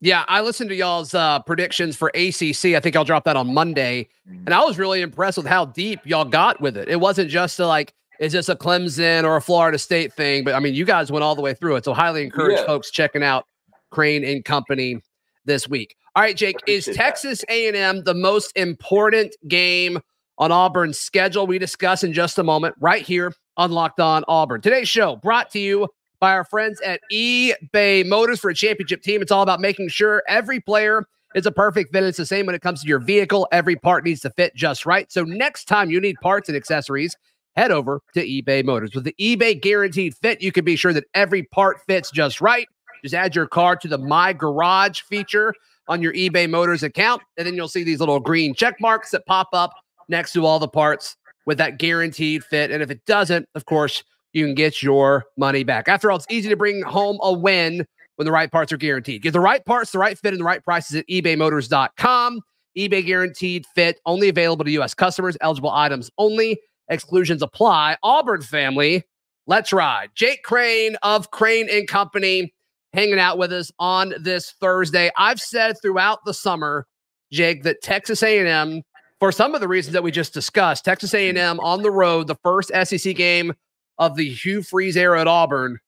Yeah, 0.02 0.24
I 0.28 0.42
listened 0.42 0.68
to 0.70 0.76
y'all's 0.76 1.14
uh, 1.14 1.40
predictions 1.40 1.96
for 1.96 2.08
ACC. 2.08 2.76
I 2.76 2.80
think 2.80 2.96
I'll 2.96 3.04
drop 3.04 3.24
that 3.24 3.36
on 3.36 3.54
Monday, 3.54 4.08
mm-hmm. 4.28 4.44
and 4.44 4.54
I 4.54 4.62
was 4.62 4.78
really 4.78 5.00
impressed 5.00 5.38
with 5.38 5.46
how 5.46 5.64
deep 5.64 6.00
y'all 6.04 6.26
got 6.26 6.60
with 6.60 6.76
it. 6.76 6.88
It 6.88 7.00
wasn't 7.00 7.30
just 7.30 7.58
a, 7.58 7.66
like 7.66 7.94
is 8.18 8.32
this 8.32 8.48
a 8.48 8.56
Clemson 8.56 9.24
or 9.24 9.36
a 9.36 9.42
Florida 9.42 9.78
State 9.78 10.12
thing? 10.12 10.44
But 10.44 10.54
I 10.54 10.60
mean, 10.60 10.74
you 10.74 10.84
guys 10.84 11.10
went 11.10 11.22
all 11.22 11.34
the 11.34 11.42
way 11.42 11.54
through 11.54 11.76
it. 11.76 11.84
So 11.84 11.94
highly 11.94 12.22
encourage 12.22 12.58
yeah. 12.58 12.66
folks 12.66 12.90
checking 12.90 13.22
out 13.22 13.46
Crain 13.90 14.24
and 14.24 14.44
Company 14.44 15.00
this 15.44 15.68
week. 15.68 15.96
All 16.14 16.22
right, 16.22 16.36
Jake, 16.36 16.56
is 16.66 16.86
Texas 16.94 17.44
A&M 17.48 18.04
the 18.04 18.14
most 18.14 18.56
important 18.56 19.36
game 19.48 20.00
on 20.38 20.50
Auburn's 20.50 20.98
schedule? 20.98 21.46
We 21.46 21.58
discuss 21.58 22.02
in 22.02 22.12
just 22.14 22.38
a 22.38 22.42
moment 22.42 22.74
right 22.80 23.02
here 23.02 23.34
on 23.56 23.70
Locked 23.70 24.00
On 24.00 24.24
Auburn. 24.26 24.62
Today's 24.62 24.88
show 24.88 25.16
brought 25.16 25.50
to 25.50 25.58
you 25.58 25.88
by 26.18 26.32
our 26.32 26.44
friends 26.44 26.80
at 26.80 27.00
eBay 27.12 28.06
Motors 28.06 28.40
for 28.40 28.48
a 28.48 28.54
championship 28.54 29.02
team. 29.02 29.20
It's 29.20 29.30
all 29.30 29.42
about 29.42 29.60
making 29.60 29.88
sure 29.88 30.22
every 30.26 30.58
player 30.58 31.06
is 31.34 31.44
a 31.44 31.52
perfect 31.52 31.92
fit. 31.92 32.02
It's 32.02 32.16
the 32.16 32.24
same 32.24 32.46
when 32.46 32.54
it 32.54 32.62
comes 32.62 32.80
to 32.82 32.88
your 32.88 32.98
vehicle. 32.98 33.46
Every 33.52 33.76
part 33.76 34.04
needs 34.04 34.22
to 34.22 34.30
fit 34.30 34.54
just 34.54 34.86
right. 34.86 35.12
So 35.12 35.22
next 35.24 35.66
time 35.66 35.90
you 35.90 36.00
need 36.00 36.16
parts 36.22 36.48
and 36.48 36.56
accessories, 36.56 37.14
head 37.56 37.70
over 37.70 38.00
to 38.14 38.24
eBay 38.24 38.64
Motors. 38.64 38.94
With 38.94 39.04
the 39.04 39.14
eBay 39.20 39.60
guaranteed 39.60 40.14
fit, 40.16 40.42
you 40.42 40.52
can 40.52 40.64
be 40.64 40.76
sure 40.76 40.92
that 40.92 41.04
every 41.14 41.44
part 41.44 41.80
fits 41.86 42.10
just 42.10 42.40
right. 42.40 42.68
Just 43.02 43.14
add 43.14 43.34
your 43.34 43.46
car 43.46 43.76
to 43.76 43.88
the 43.88 43.98
My 43.98 44.32
Garage 44.32 45.00
feature 45.02 45.54
on 45.88 46.02
your 46.02 46.12
eBay 46.12 46.48
Motors 46.48 46.82
account, 46.82 47.22
and 47.36 47.46
then 47.46 47.54
you'll 47.54 47.68
see 47.68 47.84
these 47.84 48.00
little 48.00 48.20
green 48.20 48.54
check 48.54 48.80
marks 48.80 49.10
that 49.10 49.24
pop 49.26 49.48
up 49.52 49.72
next 50.08 50.32
to 50.32 50.44
all 50.44 50.58
the 50.58 50.68
parts 50.68 51.16
with 51.46 51.58
that 51.58 51.78
guaranteed 51.78 52.44
fit. 52.44 52.70
And 52.70 52.82
if 52.82 52.90
it 52.90 53.04
doesn't, 53.06 53.48
of 53.54 53.64
course, 53.66 54.02
you 54.32 54.44
can 54.44 54.54
get 54.54 54.82
your 54.82 55.24
money 55.36 55.64
back. 55.64 55.88
After 55.88 56.10
all, 56.10 56.16
it's 56.16 56.26
easy 56.28 56.48
to 56.48 56.56
bring 56.56 56.82
home 56.82 57.18
a 57.22 57.32
win 57.32 57.86
when 58.16 58.26
the 58.26 58.32
right 58.32 58.50
parts 58.50 58.72
are 58.72 58.76
guaranteed. 58.76 59.22
Get 59.22 59.32
the 59.32 59.40
right 59.40 59.64
parts, 59.64 59.92
the 59.92 59.98
right 59.98 60.18
fit, 60.18 60.32
and 60.32 60.40
the 60.40 60.44
right 60.44 60.62
prices 60.62 60.96
at 60.96 61.06
ebaymotors.com. 61.08 62.40
eBay 62.76 63.06
guaranteed 63.06 63.64
fit 63.74 64.00
only 64.04 64.28
available 64.28 64.64
to 64.64 64.70
U.S. 64.72 64.94
customers, 64.94 65.36
eligible 65.40 65.70
items 65.70 66.10
only. 66.18 66.58
Exclusions 66.88 67.42
apply. 67.42 67.96
Auburn 68.02 68.42
family, 68.42 69.04
let's 69.46 69.72
ride. 69.72 70.10
Jake 70.14 70.42
Crain 70.42 70.96
of 71.02 71.30
Crain 71.30 71.68
and 71.70 71.88
Company 71.88 72.54
hanging 72.92 73.18
out 73.18 73.38
with 73.38 73.52
us 73.52 73.70
on 73.78 74.14
this 74.18 74.54
Thursday. 74.60 75.10
I've 75.16 75.40
said 75.40 75.76
throughout 75.82 76.24
the 76.24 76.34
summer, 76.34 76.86
Jake, 77.30 77.62
that 77.64 77.82
Texas 77.82 78.22
A&M, 78.22 78.82
for 79.20 79.32
some 79.32 79.54
of 79.54 79.60
the 79.60 79.68
reasons 79.68 79.92
that 79.92 80.02
we 80.02 80.10
just 80.10 80.32
discussed, 80.32 80.84
Texas 80.84 81.12
A&M 81.12 81.60
on 81.60 81.82
the 81.82 81.90
road, 81.90 82.26
the 82.26 82.36
first 82.36 82.70
SEC 82.84 83.14
game 83.16 83.52
of 83.98 84.16
the 84.16 84.28
Hugh 84.28 84.62
Freeze 84.62 84.96
era 84.96 85.20
at 85.20 85.28
Auburn, 85.28 85.78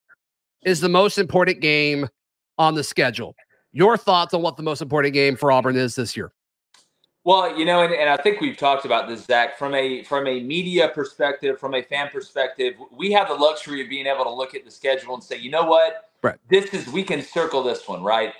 is 0.64 0.80
the 0.80 0.88
most 0.88 1.18
important 1.18 1.60
game 1.60 2.08
on 2.58 2.74
the 2.74 2.84
schedule. 2.84 3.34
Your 3.72 3.96
thoughts 3.96 4.34
on 4.34 4.42
what 4.42 4.56
the 4.56 4.62
most 4.62 4.82
important 4.82 5.14
game 5.14 5.36
for 5.36 5.52
Auburn 5.52 5.76
is 5.76 5.94
this 5.94 6.16
year? 6.16 6.32
Well, 7.28 7.58
you 7.58 7.66
know, 7.66 7.82
and, 7.82 7.92
and 7.92 8.08
I 8.08 8.16
think 8.16 8.40
we've 8.40 8.56
talked 8.56 8.86
about 8.86 9.06
this, 9.06 9.26
Zac, 9.26 9.58
from 9.58 9.74
a 9.74 10.02
from 10.04 10.26
a 10.26 10.40
media 10.40 10.88
perspective, 10.88 11.60
from 11.60 11.74
a 11.74 11.82
fan 11.82 12.08
perspective, 12.08 12.72
we 12.90 13.12
have 13.12 13.28
the 13.28 13.34
luxury 13.34 13.82
of 13.82 13.90
being 13.90 14.06
able 14.06 14.24
to 14.24 14.32
look 14.32 14.54
at 14.54 14.64
the 14.64 14.70
schedule 14.70 15.12
and 15.12 15.22
say, 15.22 15.36
you 15.36 15.50
know 15.50 15.66
what, 15.66 16.08
right. 16.22 16.36
this 16.48 16.72
is 16.72 16.88
we 16.88 17.02
can 17.02 17.20
circle 17.20 17.62
this 17.62 17.86
one, 17.86 18.02
right? 18.02 18.32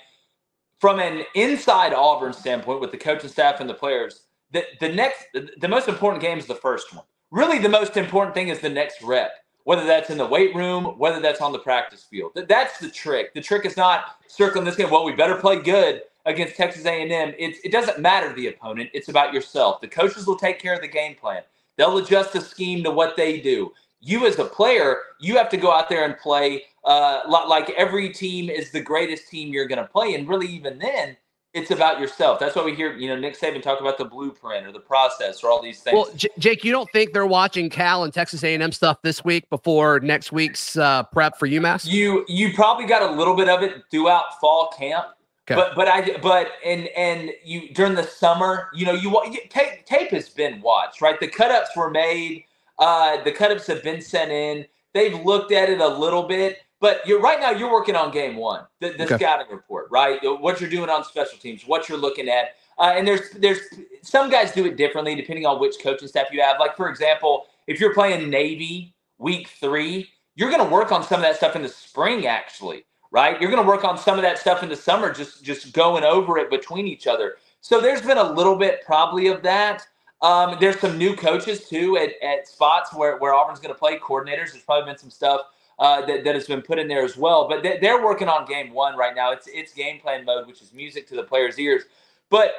From 0.79 0.99
an 0.99 1.23
inside 1.35 1.93
Auburn 1.93 2.33
standpoint, 2.33 2.81
with 2.81 2.89
the 2.89 2.97
coaching 2.97 3.29
staff 3.29 3.59
and 3.59 3.69
the 3.69 3.75
players, 3.75 4.23
the 4.49 4.63
the 4.79 4.89
next 4.89 5.27
the 5.35 5.67
most 5.67 5.87
important 5.87 6.23
game 6.23 6.39
is 6.39 6.47
the 6.47 6.55
first 6.55 6.91
one. 6.91 7.05
Really, 7.29 7.59
the 7.59 7.69
most 7.69 7.95
important 7.95 8.33
thing 8.33 8.47
is 8.47 8.59
the 8.59 8.69
next 8.69 9.03
rep, 9.03 9.33
whether 9.65 9.85
that's 9.85 10.09
in 10.09 10.17
the 10.17 10.25
weight 10.25 10.55
room, 10.55 10.97
whether 10.97 11.19
that's 11.19 11.41
on 11.41 11.51
the 11.51 11.59
practice 11.59 12.07
field. 12.09 12.31
That's 12.33 12.79
the 12.79 12.89
trick. 12.89 13.35
The 13.35 13.41
trick 13.41 13.65
is 13.67 13.77
not 13.77 14.15
circling 14.25 14.65
this 14.65 14.77
game. 14.77 14.89
Well, 14.89 15.05
we 15.05 15.11
better 15.11 15.35
play 15.35 15.61
good 15.61 16.01
against 16.29 16.55
Texas 16.55 16.85
A&M, 16.85 17.33
it's, 17.37 17.59
it 17.63 17.71
doesn't 17.71 17.99
matter 17.99 18.31
the 18.33 18.47
opponent. 18.47 18.89
It's 18.93 19.09
about 19.09 19.33
yourself. 19.33 19.81
The 19.81 19.87
coaches 19.87 20.27
will 20.27 20.37
take 20.37 20.59
care 20.59 20.73
of 20.73 20.81
the 20.81 20.87
game 20.87 21.15
plan. 21.15 21.41
They'll 21.77 21.97
adjust 21.97 22.33
the 22.33 22.41
scheme 22.41 22.83
to 22.83 22.91
what 22.91 23.17
they 23.17 23.39
do. 23.41 23.73
You 23.99 24.27
as 24.27 24.39
a 24.39 24.45
player, 24.45 24.97
you 25.19 25.35
have 25.37 25.49
to 25.49 25.57
go 25.57 25.73
out 25.73 25.89
there 25.89 26.05
and 26.05 26.17
play 26.17 26.63
uh, 26.85 27.21
like 27.27 27.69
every 27.71 28.09
team 28.09 28.49
is 28.49 28.71
the 28.71 28.81
greatest 28.81 29.27
team 29.27 29.51
you're 29.51 29.67
going 29.67 29.81
to 29.81 29.87
play. 29.87 30.13
And 30.13 30.27
really, 30.27 30.47
even 30.47 30.79
then, 30.79 31.17
it's 31.53 31.71
about 31.71 31.99
yourself. 31.99 32.39
That's 32.39 32.55
why 32.55 32.63
we 32.63 32.75
hear, 32.75 32.93
you 32.93 33.07
know, 33.09 33.17
Nick 33.17 33.37
Saban 33.37 33.61
talk 33.61 33.81
about 33.81 33.97
the 33.97 34.05
blueprint 34.05 34.67
or 34.67 34.71
the 34.71 34.79
process 34.79 35.43
or 35.43 35.49
all 35.49 35.61
these 35.61 35.79
things. 35.79 35.95
Well, 35.95 36.09
J- 36.15 36.29
Jake, 36.37 36.63
you 36.63 36.71
don't 36.71 36.89
think 36.91 37.11
they're 37.11 37.25
watching 37.25 37.69
Cal 37.69 38.03
and 38.03 38.13
Texas 38.13 38.43
A&M 38.43 38.71
stuff 38.71 39.01
this 39.01 39.25
week 39.25 39.49
before 39.49 39.99
next 39.99 40.31
week's 40.31 40.77
uh, 40.77 41.03
prep 41.03 41.39
for 41.39 41.47
UMass? 41.47 41.87
You 41.87 42.23
you 42.27 42.53
probably 42.53 42.85
got 42.85 43.01
a 43.01 43.11
little 43.11 43.35
bit 43.35 43.49
of 43.49 43.63
it 43.63 43.83
throughout 43.89 44.39
fall 44.39 44.67
camp. 44.77 45.07
Okay. 45.49 45.55
But 45.55 45.75
but 45.75 45.87
I 45.87 46.17
but 46.17 46.51
and 46.63 46.87
and 46.89 47.31
you 47.43 47.73
during 47.73 47.95
the 47.95 48.03
summer, 48.03 48.69
you 48.73 48.85
know, 48.85 48.93
you, 48.93 49.09
you 49.31 49.39
tape 49.49 49.85
tape 49.85 50.11
has 50.11 50.29
been 50.29 50.61
watched, 50.61 51.01
right? 51.01 51.19
The 51.19 51.27
cutups 51.27 51.75
were 51.75 51.89
made, 51.89 52.43
uh, 52.77 53.23
the 53.23 53.31
cutups 53.31 53.65
have 53.67 53.83
been 53.83 54.01
sent 54.01 54.31
in. 54.31 54.65
They've 54.93 55.19
looked 55.23 55.51
at 55.51 55.69
it 55.69 55.79
a 55.79 55.87
little 55.87 56.23
bit 56.23 56.59
but 56.79 57.05
you're 57.05 57.19
right 57.19 57.39
now 57.39 57.51
you're 57.51 57.71
working 57.71 57.95
on 57.95 58.11
game 58.11 58.35
one, 58.35 58.63
the, 58.79 58.89
the 58.91 59.03
okay. 59.03 59.15
scouting 59.15 59.47
report, 59.51 59.87
right? 59.91 60.19
What 60.23 60.61
you're 60.61 60.69
doing 60.69 60.89
on 60.89 61.03
special 61.03 61.37
teams, 61.37 61.67
what 61.67 61.89
you're 61.89 61.97
looking 61.97 62.29
at, 62.29 62.55
uh, 62.77 62.93
and 62.95 63.07
there's 63.07 63.31
there's 63.31 63.59
some 64.01 64.29
guys 64.29 64.51
do 64.51 64.65
it 64.65 64.77
differently 64.77 65.15
depending 65.15 65.45
on 65.45 65.59
which 65.59 65.75
coaching 65.81 66.07
staff 66.07 66.27
you 66.31 66.41
have. 66.41 66.57
Like 66.59 66.77
for 66.77 66.89
example, 66.89 67.47
if 67.67 67.79
you're 67.79 67.93
playing 67.93 68.29
Navy 68.29 68.93
week 69.17 69.49
three, 69.59 70.09
you're 70.35 70.49
going 70.49 70.63
to 70.63 70.73
work 70.73 70.91
on 70.91 71.03
some 71.03 71.19
of 71.19 71.23
that 71.23 71.35
stuff 71.35 71.55
in 71.55 71.61
the 71.61 71.69
spring, 71.69 72.25
actually, 72.25 72.85
right? 73.11 73.39
You're 73.39 73.49
going 73.49 73.63
to 73.63 73.67
work 73.67 73.83
on 73.83 73.97
some 73.97 74.17
of 74.17 74.21
that 74.23 74.37
stuff 74.37 74.63
in 74.63 74.69
the 74.69 74.75
summer, 74.75 75.13
just 75.13 75.43
just 75.43 75.73
going 75.73 76.03
over 76.03 76.37
it 76.37 76.49
between 76.49 76.87
each 76.87 77.07
other. 77.07 77.35
So 77.61 77.81
there's 77.81 78.01
been 78.01 78.17
a 78.17 78.31
little 78.31 78.55
bit 78.55 78.81
probably 78.85 79.27
of 79.27 79.41
that. 79.43 79.85
Um, 80.21 80.57
there's 80.59 80.79
some 80.79 80.97
new 80.97 81.15
coaches 81.15 81.67
too 81.69 81.97
at, 81.97 82.11
at 82.21 82.47
spots 82.47 82.93
where, 82.93 83.17
where 83.17 83.33
Auburn's 83.33 83.59
going 83.59 83.73
to 83.73 83.79
play 83.79 83.97
coordinators. 83.97 84.51
There's 84.51 84.63
probably 84.63 84.91
been 84.91 84.97
some 84.97 85.09
stuff 85.09 85.41
uh, 85.79 86.05
that, 86.05 86.25
that 86.25 86.35
has 86.35 86.45
been 86.45 86.61
put 86.61 86.77
in 86.77 86.89
there 86.89 87.03
as 87.05 87.15
well. 87.15 87.47
But 87.47 87.63
they, 87.63 87.77
they're 87.79 88.03
working 88.03 88.27
on 88.27 88.45
game 88.45 88.73
one 88.73 88.97
right 88.97 89.15
now. 89.15 89.31
It's 89.31 89.47
it's 89.47 89.73
game 89.73 89.99
plan 89.99 90.25
mode, 90.25 90.47
which 90.47 90.61
is 90.61 90.73
music 90.73 91.07
to 91.07 91.15
the 91.15 91.23
players' 91.23 91.57
ears. 91.57 91.83
But 92.29 92.53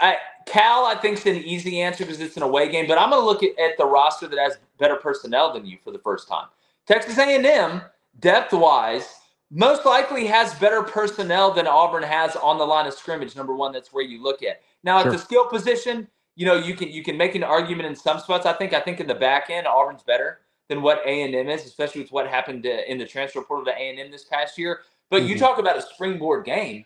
I, 0.00 0.16
Cal, 0.46 0.84
I 0.84 0.96
think, 0.96 1.18
is 1.18 1.26
an 1.26 1.36
easy 1.36 1.80
answer 1.80 2.04
because 2.04 2.20
it's 2.20 2.36
an 2.36 2.42
away 2.42 2.70
game. 2.70 2.86
But 2.86 2.98
I'm 2.98 3.10
going 3.10 3.22
to 3.22 3.26
look 3.26 3.42
at, 3.42 3.58
at 3.58 3.76
the 3.78 3.86
roster 3.86 4.26
that 4.26 4.38
has 4.38 4.58
better 4.78 4.96
personnel 4.96 5.52
than 5.52 5.64
you 5.64 5.78
for 5.82 5.92
the 5.92 5.98
first 5.98 6.28
time. 6.28 6.48
Texas 6.86 7.16
A&M, 7.16 7.80
depth-wise, 8.20 9.08
most 9.54 9.86
likely 9.86 10.26
has 10.26 10.52
better 10.56 10.82
personnel 10.82 11.52
than 11.52 11.68
Auburn 11.68 12.02
has 12.02 12.34
on 12.36 12.58
the 12.58 12.64
line 12.64 12.86
of 12.86 12.92
scrimmage. 12.92 13.36
Number 13.36 13.54
one, 13.54 13.72
that's 13.72 13.92
where 13.92 14.04
you 14.04 14.20
look 14.20 14.42
at. 14.42 14.60
Now 14.82 15.00
sure. 15.00 15.10
at 15.10 15.12
the 15.12 15.18
skill 15.18 15.46
position, 15.46 16.08
you 16.34 16.44
know, 16.44 16.56
you 16.56 16.74
can 16.74 16.90
you 16.90 17.04
can 17.04 17.16
make 17.16 17.36
an 17.36 17.44
argument 17.44 17.88
in 17.88 17.94
some 17.94 18.18
spots. 18.18 18.46
I 18.46 18.52
think 18.52 18.72
I 18.72 18.80
think 18.80 18.98
in 18.98 19.06
the 19.06 19.14
back 19.14 19.50
end, 19.50 19.66
Auburn's 19.68 20.02
better 20.02 20.40
than 20.68 20.82
what 20.82 21.00
A 21.06 21.22
and 21.22 21.34
M 21.34 21.48
is, 21.48 21.64
especially 21.66 22.02
with 22.02 22.10
what 22.10 22.26
happened 22.26 22.64
to, 22.64 22.90
in 22.90 22.98
the 22.98 23.06
transfer 23.06 23.42
portal 23.42 23.64
to 23.66 23.70
A 23.70 23.90
and 23.90 24.00
M 24.00 24.10
this 24.10 24.24
past 24.24 24.58
year. 24.58 24.80
But 25.08 25.22
mm-hmm. 25.22 25.30
you 25.30 25.38
talk 25.38 25.58
about 25.58 25.78
a 25.78 25.82
springboard 25.82 26.44
game. 26.44 26.84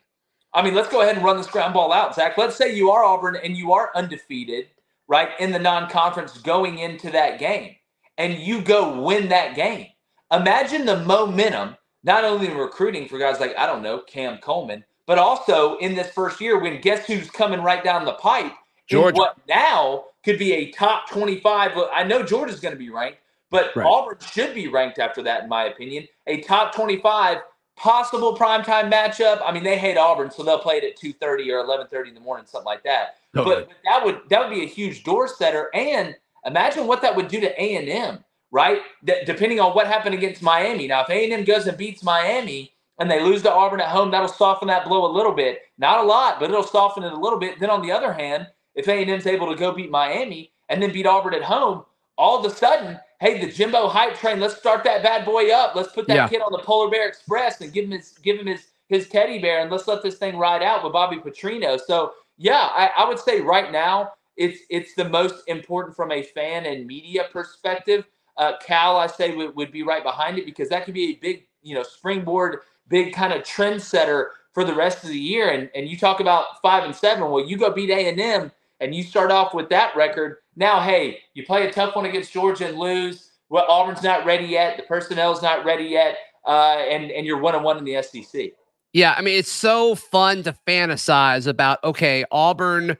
I 0.53 0.63
mean, 0.63 0.75
let's 0.75 0.89
go 0.89 1.03
ahead 1.03 1.17
and 1.17 1.25
run 1.25 1.37
this 1.37 1.47
ground 1.47 1.75
ball 1.75 1.93
out, 1.93 2.15
Zac. 2.15 2.37
Let's 2.37 2.57
say 2.57 2.75
you 2.75 2.91
are 2.91 3.05
Auburn 3.05 3.37
and 3.43 3.57
you 3.57 3.73
are 3.73 3.91
undefeated, 3.95 4.69
right, 5.07 5.31
in 5.41 5.53
the 5.53 5.59
non-conference 5.59 6.39
going 6.39 6.79
into 6.79 7.11
that 7.11 7.39
game, 7.39 7.77
and 8.17 8.35
you 8.35 8.61
go 8.63 9.01
win 9.01 9.29
that 9.29 9.55
game. 9.55 9.87
Imagine 10.33 10.85
the 10.85 11.05
momentum, 11.05 11.77
not 12.03 12.25
only 12.25 12.49
in 12.49 12.57
recruiting 12.57 13.09
for 13.09 13.19
guys 13.19 13.41
like 13.41 13.57
I 13.57 13.67
don't 13.67 13.83
know 13.83 14.01
Cam 14.01 14.39
Coleman, 14.39 14.85
but 15.07 15.19
also 15.19 15.77
in 15.79 15.95
this 15.95 16.11
first 16.11 16.41
year 16.41 16.59
when 16.59 16.81
guess 16.81 17.07
who's 17.07 17.31
coming 17.31 17.63
right 17.63 17.83
down 17.83 18.05
the 18.05 18.15
pipe? 18.15 18.53
Georgia. 18.89 19.19
What 19.19 19.37
now 19.49 20.05
could 20.25 20.39
be 20.39 20.53
a 20.53 20.71
top 20.73 21.09
twenty-five. 21.09 21.73
I 21.93 22.05
know 22.05 22.23
Georgia's 22.23 22.61
going 22.61 22.75
to 22.75 22.79
be 22.79 22.91
ranked, 22.91 23.19
but 23.51 23.75
right. 23.77 23.87
Auburn 23.87 24.19
should 24.21 24.55
be 24.55 24.69
ranked 24.69 24.99
after 24.99 25.23
that, 25.23 25.45
in 25.45 25.49
my 25.49 25.65
opinion. 25.65 26.07
A 26.27 26.41
top 26.43 26.75
25 26.75 27.39
possible 27.77 28.37
primetime 28.37 28.93
matchup. 28.93 29.41
I 29.45 29.53
mean, 29.53 29.63
they 29.63 29.79
hate 29.79 29.97
Auburn, 29.97 30.31
so 30.31 30.43
they'll 30.43 30.59
play 30.59 30.77
it 30.77 30.85
at 30.85 30.99
2:30 30.99 31.53
or 31.53 31.65
11:30 31.65 32.09
in 32.09 32.15
the 32.15 32.21
morning, 32.21 32.47
something 32.47 32.67
like 32.67 32.83
that. 32.83 33.17
Totally. 33.35 33.57
But, 33.57 33.69
but, 33.69 33.77
that 33.85 34.05
would 34.05 34.21
that 34.29 34.41
would 34.41 34.55
be 34.55 34.65
a 34.65 34.69
huge 34.69 35.05
door 35.05 35.29
setter. 35.29 35.71
And 35.75 36.17
imagine 36.45 36.87
what 36.87 37.03
that 37.03 37.15
would 37.15 37.29
do 37.29 37.41
to 37.41 37.63
A 37.63 37.77
and 37.77 37.89
M, 37.89 38.25
right? 38.51 38.81
D- 39.05 39.23
depending 39.27 39.61
on 39.61 39.75
what 39.75 39.87
happened 39.87 40.15
against 40.15 40.43
Miami. 40.43 40.87
Now, 40.87 41.03
if 41.03 41.11
A 41.11 41.25
and 41.25 41.33
M 41.33 41.45
goes 41.45 41.67
and 41.67 41.77
beats 41.77 42.03
Miami 42.03 42.73
and 42.99 43.11
they 43.11 43.23
lose 43.23 43.43
to 43.43 43.53
Auburn 43.53 43.81
at 43.81 43.89
home, 43.89 44.11
that'll 44.11 44.29
soften 44.29 44.69
that 44.69 44.87
blow 44.87 45.11
a 45.11 45.13
little 45.13 45.33
bit. 45.33 45.63
Not 45.79 46.05
a 46.05 46.07
lot, 46.07 46.41
but 46.41 46.51
it'll 46.51 46.63
soften 46.63 47.05
it 47.05 47.13
a 47.13 47.19
little 47.19 47.39
bit. 47.39 47.61
Then 47.61 47.71
on 47.71 47.83
the 47.83 47.93
other 47.93 48.13
hand, 48.13 48.47
if 48.75 48.89
A 48.89 48.93
and 48.93 49.11
M's 49.11 49.27
able 49.27 49.49
to 49.49 49.57
go 49.57 49.73
beat 49.73 49.91
Miami 49.91 50.53
and 50.69 50.83
then 50.83 50.93
beat 50.93 51.07
Auburn 51.07 51.35
at 51.35 51.43
home, 51.43 51.85
all 52.17 52.39
of 52.39 52.51
a 52.51 52.55
sudden 52.55 52.99
hey, 53.21 53.45
the 53.45 53.51
Jimbo 53.51 53.89
hype 53.89 54.17
train, 54.17 54.41
let's 54.41 54.57
start 54.57 54.85
that 54.85 55.03
bad 55.03 55.25
boy 55.25 55.51
up. 55.51 55.75
Let's 55.75 55.93
put 55.93 56.07
that 56.09 56.15
yeah. 56.15 56.29
kid 56.29 56.41
on 56.41 56.53
the 56.53 56.59
Polar 56.59 56.91
Bear 56.91 57.09
Express 57.09 57.61
and 57.61 57.73
give 57.73 57.85
him 57.85 57.93
his 57.93 58.13
give 58.23 58.39
him 58.39 58.47
his 58.47 58.67
his 58.89 59.09
teddy 59.09 59.39
bear 59.39 59.61
and 59.61 59.71
let's 59.71 59.87
let 59.87 60.03
this 60.03 60.17
thing 60.17 60.37
ride 60.39 60.63
out 60.63 60.83
with 60.83 60.93
Bobby 60.93 61.17
Petrino. 61.17 61.79
So 61.79 62.13
yeah, 62.39 62.69
I, 62.73 62.91
I 62.97 63.09
would 63.09 63.19
say 63.19 63.41
right 63.41 63.71
now 63.71 64.13
it's 64.37 64.61
it's 64.71 64.95
the 64.95 65.09
most 65.09 65.43
important 65.47 65.97
from 65.97 66.13
a 66.13 66.23
fan 66.23 66.67
and 66.67 66.87
media 66.87 67.25
perspective. 67.33 68.07
Uh, 68.39 68.53
Cal, 68.65 68.97
I 68.97 69.07
say 69.09 69.35
would, 69.35 69.55
would 69.57 69.73
be 69.73 69.83
right 69.83 70.03
behind 70.03 70.39
it 70.39 70.47
because 70.47 70.69
that 70.71 70.85
could 70.85 70.95
be 70.95 71.11
a 71.11 71.15
big, 71.17 71.47
you 71.63 71.75
know, 71.75 71.83
springboard, 71.83 72.61
big 72.89 73.13
kind 73.13 73.33
of 73.33 73.43
trendsetter 73.43 74.29
for 74.53 74.65
the 74.65 74.75
rest 74.75 75.03
of 75.05 75.11
the 75.11 75.19
year. 75.19 75.51
And 75.51 75.69
and 75.75 75.89
you 75.89 75.99
talk 75.99 76.21
about 76.21 76.61
five 76.63 76.85
and 76.85 76.95
seven. 76.95 77.31
Well, 77.31 77.45
you 77.45 77.57
go 77.59 77.71
beat 77.71 77.91
A 77.91 78.09
and 78.09 78.21
M 78.21 78.53
and 78.81 78.95
you 78.95 79.03
start 79.03 79.31
off 79.31 79.55
with 79.55 79.69
that 79.71 79.95
record 79.97 80.37
now, 80.59 80.81
hey, 80.81 81.21
you 81.35 81.47
play 81.47 81.69
a 81.69 81.73
tough 81.73 81.95
one 81.95 82.05
against 82.05 82.33
Georgia 82.33 82.67
and 82.67 82.77
lose. 82.77 83.31
Well, 83.49 83.65
Auburn's 83.69 84.03
not 84.03 84.27
ready 84.27 84.47
yet. 84.47 84.77
The 84.77 84.83
personnel's 84.83 85.41
not 85.41 85.65
ready 85.65 85.85
yet, 85.85 86.17
uh, 86.45 86.79
and 86.91 87.13
and 87.13 87.25
you're 87.25 87.39
one 87.39 87.55
on 87.55 87.63
one 87.63 87.79
in 87.79 87.85
the 87.85 88.03
SEC. 88.03 88.51
Yeah, 88.93 89.15
I 89.17 89.23
mean 89.23 89.39
it's 89.39 89.53
so 89.53 89.95
fun 89.95 90.43
to 90.43 90.57
fantasize 90.67 91.47
about. 91.47 91.83
Okay, 91.85 92.25
Auburn 92.33 92.99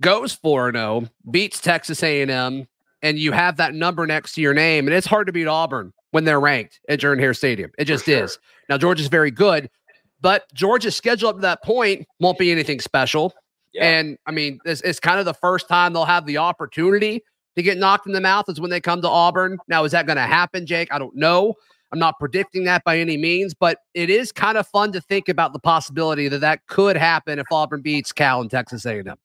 goes 0.00 0.32
four 0.32 0.72
zero, 0.72 1.02
oh, 1.04 1.08
beats 1.30 1.60
Texas 1.60 2.02
A 2.02 2.22
and 3.06 3.20
you 3.20 3.30
have 3.30 3.56
that 3.58 3.72
number 3.72 4.04
next 4.04 4.34
to 4.34 4.40
your 4.40 4.52
name, 4.52 4.88
and 4.88 4.94
it's 4.94 5.06
hard 5.06 5.28
to 5.28 5.32
beat 5.32 5.46
Auburn 5.46 5.92
when 6.10 6.24
they're 6.24 6.40
ranked 6.40 6.80
at 6.88 6.98
Jordan 6.98 7.22
Hare 7.22 7.34
Stadium. 7.34 7.70
It 7.78 7.84
just 7.84 8.06
sure. 8.06 8.24
is. 8.24 8.38
Now 8.68 8.78
Georgia's 8.78 9.06
very 9.06 9.30
good, 9.30 9.70
but 10.20 10.52
Georgia's 10.52 10.96
schedule 10.96 11.28
up 11.28 11.36
to 11.36 11.42
that 11.42 11.62
point 11.62 12.06
won't 12.18 12.36
be 12.36 12.50
anything 12.50 12.80
special. 12.80 13.32
Yeah. 13.72 13.84
And 13.84 14.18
I 14.26 14.32
mean, 14.32 14.58
it's, 14.64 14.80
it's 14.80 14.98
kind 14.98 15.20
of 15.20 15.24
the 15.24 15.34
first 15.34 15.68
time 15.68 15.92
they'll 15.92 16.04
have 16.04 16.26
the 16.26 16.38
opportunity 16.38 17.22
to 17.54 17.62
get 17.62 17.78
knocked 17.78 18.08
in 18.08 18.12
the 18.12 18.20
mouth 18.20 18.48
is 18.48 18.60
when 18.60 18.70
they 18.70 18.80
come 18.80 19.00
to 19.02 19.08
Auburn. 19.08 19.58
Now, 19.68 19.84
is 19.84 19.92
that 19.92 20.06
going 20.06 20.16
to 20.16 20.22
happen, 20.22 20.66
Jake? 20.66 20.92
I 20.92 20.98
don't 20.98 21.14
know. 21.14 21.54
I'm 21.92 22.00
not 22.00 22.18
predicting 22.18 22.64
that 22.64 22.82
by 22.82 22.98
any 22.98 23.16
means, 23.16 23.54
but 23.54 23.78
it 23.94 24.10
is 24.10 24.32
kind 24.32 24.58
of 24.58 24.66
fun 24.66 24.90
to 24.92 25.00
think 25.00 25.28
about 25.28 25.52
the 25.52 25.60
possibility 25.60 26.26
that 26.28 26.40
that 26.40 26.66
could 26.66 26.96
happen 26.96 27.38
if 27.38 27.46
Auburn 27.52 27.82
beats 27.82 28.12
Cal 28.12 28.40
and 28.40 28.50
Texas 28.50 28.84
A&M. 28.84 29.16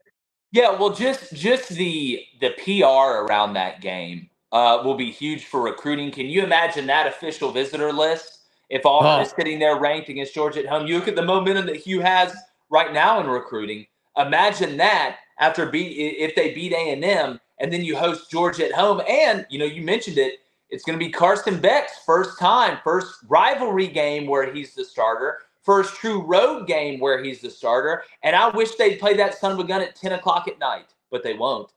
Yeah, 0.52 0.72
well, 0.72 0.94
just 0.94 1.34
just 1.34 1.70
the 1.70 2.26
the 2.42 2.52
PR 2.64 3.26
around 3.26 3.54
that 3.54 3.80
game 3.82 4.30
uh, 4.52 4.82
will 4.84 4.96
be 4.96 5.10
huge 5.10 5.46
for 5.46 5.62
recruiting. 5.62 6.12
Can 6.12 6.26
you 6.26 6.44
imagine 6.44 6.86
that 6.88 7.08
official 7.08 7.52
visitor 7.52 7.94
list 7.94 8.40
if 8.70 8.86
Auburn 8.86 9.20
oh. 9.20 9.22
is 9.22 9.30
sitting 9.30 9.60
there 9.60 9.80
ranked 9.80 10.10
against 10.10 10.34
Georgia 10.34 10.60
at 10.60 10.68
home? 10.68 10.88
You 10.88 10.96
look 10.96 11.08
at 11.08 11.16
the 11.16 11.24
momentum 11.24 11.66
that 11.68 11.78
Hugh 11.78 12.02
has 12.02 12.36
right 12.70 12.94
now 12.94 13.22
in 13.22 13.28
recruiting. 13.28 13.88
Imagine 14.18 14.76
that 14.78 15.18
after 15.40 15.66
beat 15.66 15.94
if 15.96 16.36
they 16.36 16.54
beat 16.54 16.74
A 16.74 16.92
and 16.92 17.04
M, 17.04 17.40
and 17.60 17.72
then 17.72 17.86
you 17.86 17.96
host 17.96 18.30
Georgia 18.30 18.66
at 18.66 18.74
home, 18.74 19.02
and 19.08 19.46
you 19.50 19.58
know 19.58 19.66
you 19.66 19.82
mentioned 19.82 20.18
it. 20.18 20.40
It's 20.70 20.86
going 20.86 20.98
to 20.98 21.06
be 21.06 21.12
Carson 21.12 21.60
Beck's 21.60 22.00
first 22.06 22.40
time, 22.40 22.78
first 22.82 23.14
rivalry 23.28 23.88
game 23.88 24.26
where 24.26 24.54
he's 24.54 24.74
the 24.74 24.86
starter, 24.86 25.40
first 25.64 25.96
true 25.96 26.22
road 26.22 26.68
game 26.68 27.00
where 27.00 27.24
he's 27.24 27.42
the 27.42 27.50
starter. 27.50 28.04
And 28.24 28.36
I 28.36 28.50
wish 28.50 28.76
they'd 28.76 29.00
play 29.00 29.16
that 29.18 29.36
son 29.36 29.52
of 29.52 29.60
a 29.60 29.64
gun 29.64 29.82
at 29.82 29.96
10 29.96 30.14
o'clock 30.14 30.48
at 30.48 30.60
night, 30.60 30.94
but 31.10 31.24
they 31.24 31.34
won't. 31.34 31.72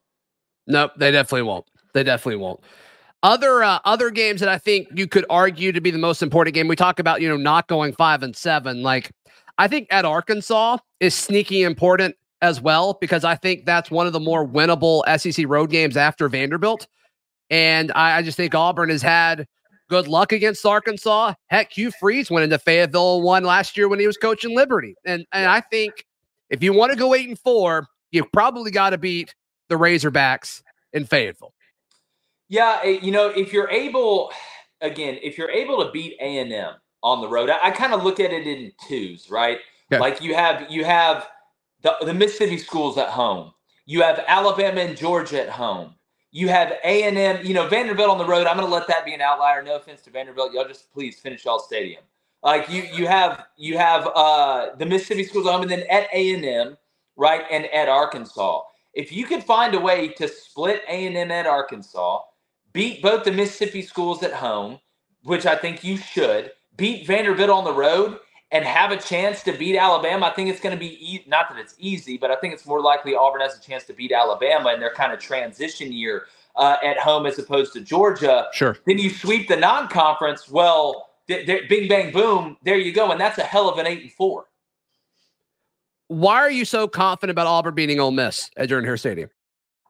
Nope, 0.66 0.92
they 0.96 1.10
definitely 1.10 1.42
won't. 1.42 1.66
They 1.92 2.02
definitely 2.02 2.36
won't. 2.36 2.60
Other 3.22 3.64
uh, 3.64 3.78
other 3.86 4.10
games 4.10 4.40
that 4.40 4.50
I 4.50 4.58
think 4.58 4.88
you 4.94 5.06
could 5.06 5.24
argue 5.30 5.72
to 5.72 5.80
be 5.80 5.90
the 5.90 5.98
most 5.98 6.22
important 6.22 6.54
game. 6.54 6.68
We 6.68 6.76
talk 6.76 6.98
about 6.98 7.22
you 7.22 7.28
know 7.28 7.38
not 7.38 7.68
going 7.68 7.94
five 7.94 8.22
and 8.22 8.36
seven. 8.36 8.82
Like 8.82 9.12
I 9.56 9.66
think 9.66 9.88
at 9.90 10.04
Arkansas 10.04 10.78
is 11.00 11.14
sneaky 11.14 11.62
important 11.62 12.16
as 12.42 12.60
well 12.60 12.98
because 13.00 13.24
I 13.24 13.36
think 13.36 13.64
that's 13.64 13.90
one 13.90 14.06
of 14.06 14.12
the 14.12 14.20
more 14.20 14.46
winnable 14.46 15.02
SEC 15.18 15.46
road 15.48 15.70
games 15.70 15.96
after 15.96 16.28
Vanderbilt. 16.28 16.86
And 17.48 17.90
I, 17.94 18.18
I 18.18 18.22
just 18.22 18.36
think 18.36 18.54
Auburn 18.54 18.90
has 18.90 19.00
had 19.00 19.46
good 19.88 20.08
luck 20.08 20.32
against 20.32 20.64
Arkansas. 20.64 21.34
Heck, 21.48 21.72
Hugh 21.72 21.90
Freeze 22.00 22.30
went 22.30 22.44
into 22.44 22.58
Fayetteville 22.58 23.22
one 23.22 23.44
last 23.44 23.76
year 23.76 23.88
when 23.88 23.98
he 23.98 24.06
was 24.06 24.16
coaching 24.16 24.54
Liberty. 24.54 24.94
And 25.04 25.26
and 25.32 25.46
I 25.46 25.60
think 25.60 26.04
if 26.50 26.62
you 26.62 26.72
want 26.72 26.92
to 26.92 26.98
go 26.98 27.14
eight 27.14 27.28
and 27.28 27.38
four, 27.38 27.86
you 28.10 28.24
probably 28.32 28.70
got 28.70 28.90
to 28.90 28.98
beat 28.98 29.34
the 29.68 29.76
Razorbacks 29.76 30.62
in 30.92 31.04
Fayetteville. 31.04 31.54
Yeah, 32.48 32.80
eh, 32.84 32.98
you 33.02 33.10
know, 33.10 33.28
if 33.28 33.52
you're 33.52 33.70
able, 33.70 34.32
again, 34.80 35.18
if 35.22 35.38
you're 35.38 35.50
able 35.50 35.84
to 35.84 35.90
beat 35.90 36.16
A 36.20 36.38
and 36.38 36.52
M 36.52 36.74
on 37.02 37.20
the 37.20 37.28
road, 37.28 37.50
I, 37.50 37.58
I 37.64 37.70
kind 37.70 37.92
of 37.92 38.02
look 38.02 38.20
at 38.20 38.32
it 38.32 38.46
in 38.46 38.72
twos, 38.86 39.30
right? 39.30 39.58
Okay. 39.92 40.00
Like 40.00 40.22
you 40.22 40.34
have 40.34 40.70
you 40.70 40.84
have 40.84 41.28
the, 41.82 41.94
the 42.02 42.14
Mississippi 42.14 42.58
schools 42.58 42.98
at 42.98 43.08
home. 43.08 43.52
You 43.86 44.02
have 44.02 44.24
Alabama 44.26 44.80
and 44.80 44.96
Georgia 44.96 45.42
at 45.42 45.50
home. 45.50 45.94
You 46.34 46.48
have 46.48 46.72
A 46.82 47.04
and 47.04 47.16
M. 47.16 47.46
You 47.46 47.54
know 47.54 47.68
Vanderbilt 47.68 48.10
on 48.10 48.18
the 48.18 48.26
road. 48.26 48.48
I'm 48.48 48.56
going 48.56 48.68
to 48.68 48.74
let 48.74 48.88
that 48.88 49.04
be 49.04 49.14
an 49.14 49.20
outlier. 49.20 49.62
No 49.62 49.76
offense 49.76 50.02
to 50.02 50.10
Vanderbilt. 50.10 50.52
Y'all 50.52 50.66
just 50.66 50.92
please 50.92 51.20
finish 51.20 51.44
y'all 51.44 51.60
stadium. 51.60 52.02
Like 52.42 52.68
you, 52.68 52.82
you 52.92 53.06
have 53.06 53.46
you 53.56 53.78
have 53.78 54.08
uh, 54.14 54.74
the 54.76 54.84
Mississippi 54.84 55.22
schools 55.22 55.46
at 55.46 55.52
home, 55.52 55.62
and 55.62 55.70
then 55.70 55.84
at 55.88 56.08
A 56.12 56.34
and 56.34 56.44
M, 56.44 56.76
right, 57.16 57.44
and 57.52 57.66
at 57.66 57.88
Arkansas. 57.88 58.62
If 58.94 59.12
you 59.12 59.26
could 59.26 59.42
find 59.42 59.74
a 59.74 59.80
way 59.80 60.08
to 60.08 60.28
split 60.28 60.82
A&M 60.88 61.30
at 61.30 61.46
Arkansas, 61.46 62.20
beat 62.72 63.02
both 63.02 63.24
the 63.24 63.32
Mississippi 63.32 63.82
schools 63.82 64.22
at 64.22 64.32
home, 64.32 64.78
which 65.24 65.46
I 65.46 65.56
think 65.56 65.82
you 65.82 65.96
should, 65.96 66.52
beat 66.76 67.06
Vanderbilt 67.06 67.50
on 67.50 67.64
the 67.64 67.72
road, 67.72 68.18
and 68.50 68.64
have 68.64 68.92
a 68.92 68.96
chance 68.96 69.42
to 69.42 69.52
beat 69.52 69.76
Alabama, 69.76 70.26
I 70.26 70.30
think 70.30 70.48
it's 70.48 70.60
going 70.60 70.74
to 70.74 70.78
be 70.78 71.14
e- 71.14 71.24
not 71.26 71.48
that 71.50 71.58
it's 71.58 71.74
easy, 71.78 72.16
but 72.16 72.30
I 72.30 72.36
think 72.36 72.54
it's 72.54 72.66
more 72.66 72.80
likely 72.80 73.14
Auburn 73.14 73.40
has 73.40 73.56
a 73.56 73.60
chance 73.60 73.84
to 73.84 73.92
beat 73.92 74.12
Alabama 74.12 74.72
in 74.72 74.80
their 74.80 74.92
kind 74.92 75.12
of 75.12 75.18
transition 75.18 75.92
year 75.92 76.26
uh, 76.56 76.76
at 76.84 76.98
home 76.98 77.26
as 77.26 77.38
opposed 77.38 77.72
to 77.72 77.80
Georgia. 77.80 78.46
Sure. 78.52 78.76
Then 78.86 78.98
you 78.98 79.10
sweep 79.10 79.48
the 79.48 79.56
non-conference. 79.56 80.48
Well, 80.48 81.10
th- 81.26 81.46
th- 81.46 81.68
bing 81.68 81.88
bang 81.88 82.12
boom, 82.12 82.56
there 82.62 82.76
you 82.78 82.92
go, 82.92 83.10
and 83.10 83.20
that's 83.20 83.38
a 83.38 83.42
hell 83.42 83.68
of 83.68 83.78
an 83.78 83.86
eight 83.86 84.02
and 84.02 84.12
four. 84.12 84.46
Why 86.08 86.36
are 86.36 86.50
you 86.50 86.64
so 86.64 86.86
confident 86.86 87.32
about 87.34 87.46
Auburn 87.46 87.74
beating 87.74 87.98
Ole 87.98 88.10
Miss 88.10 88.50
at 88.56 88.68
Jordan 88.68 88.86
Hare 88.86 88.96
Stadium? 88.96 89.30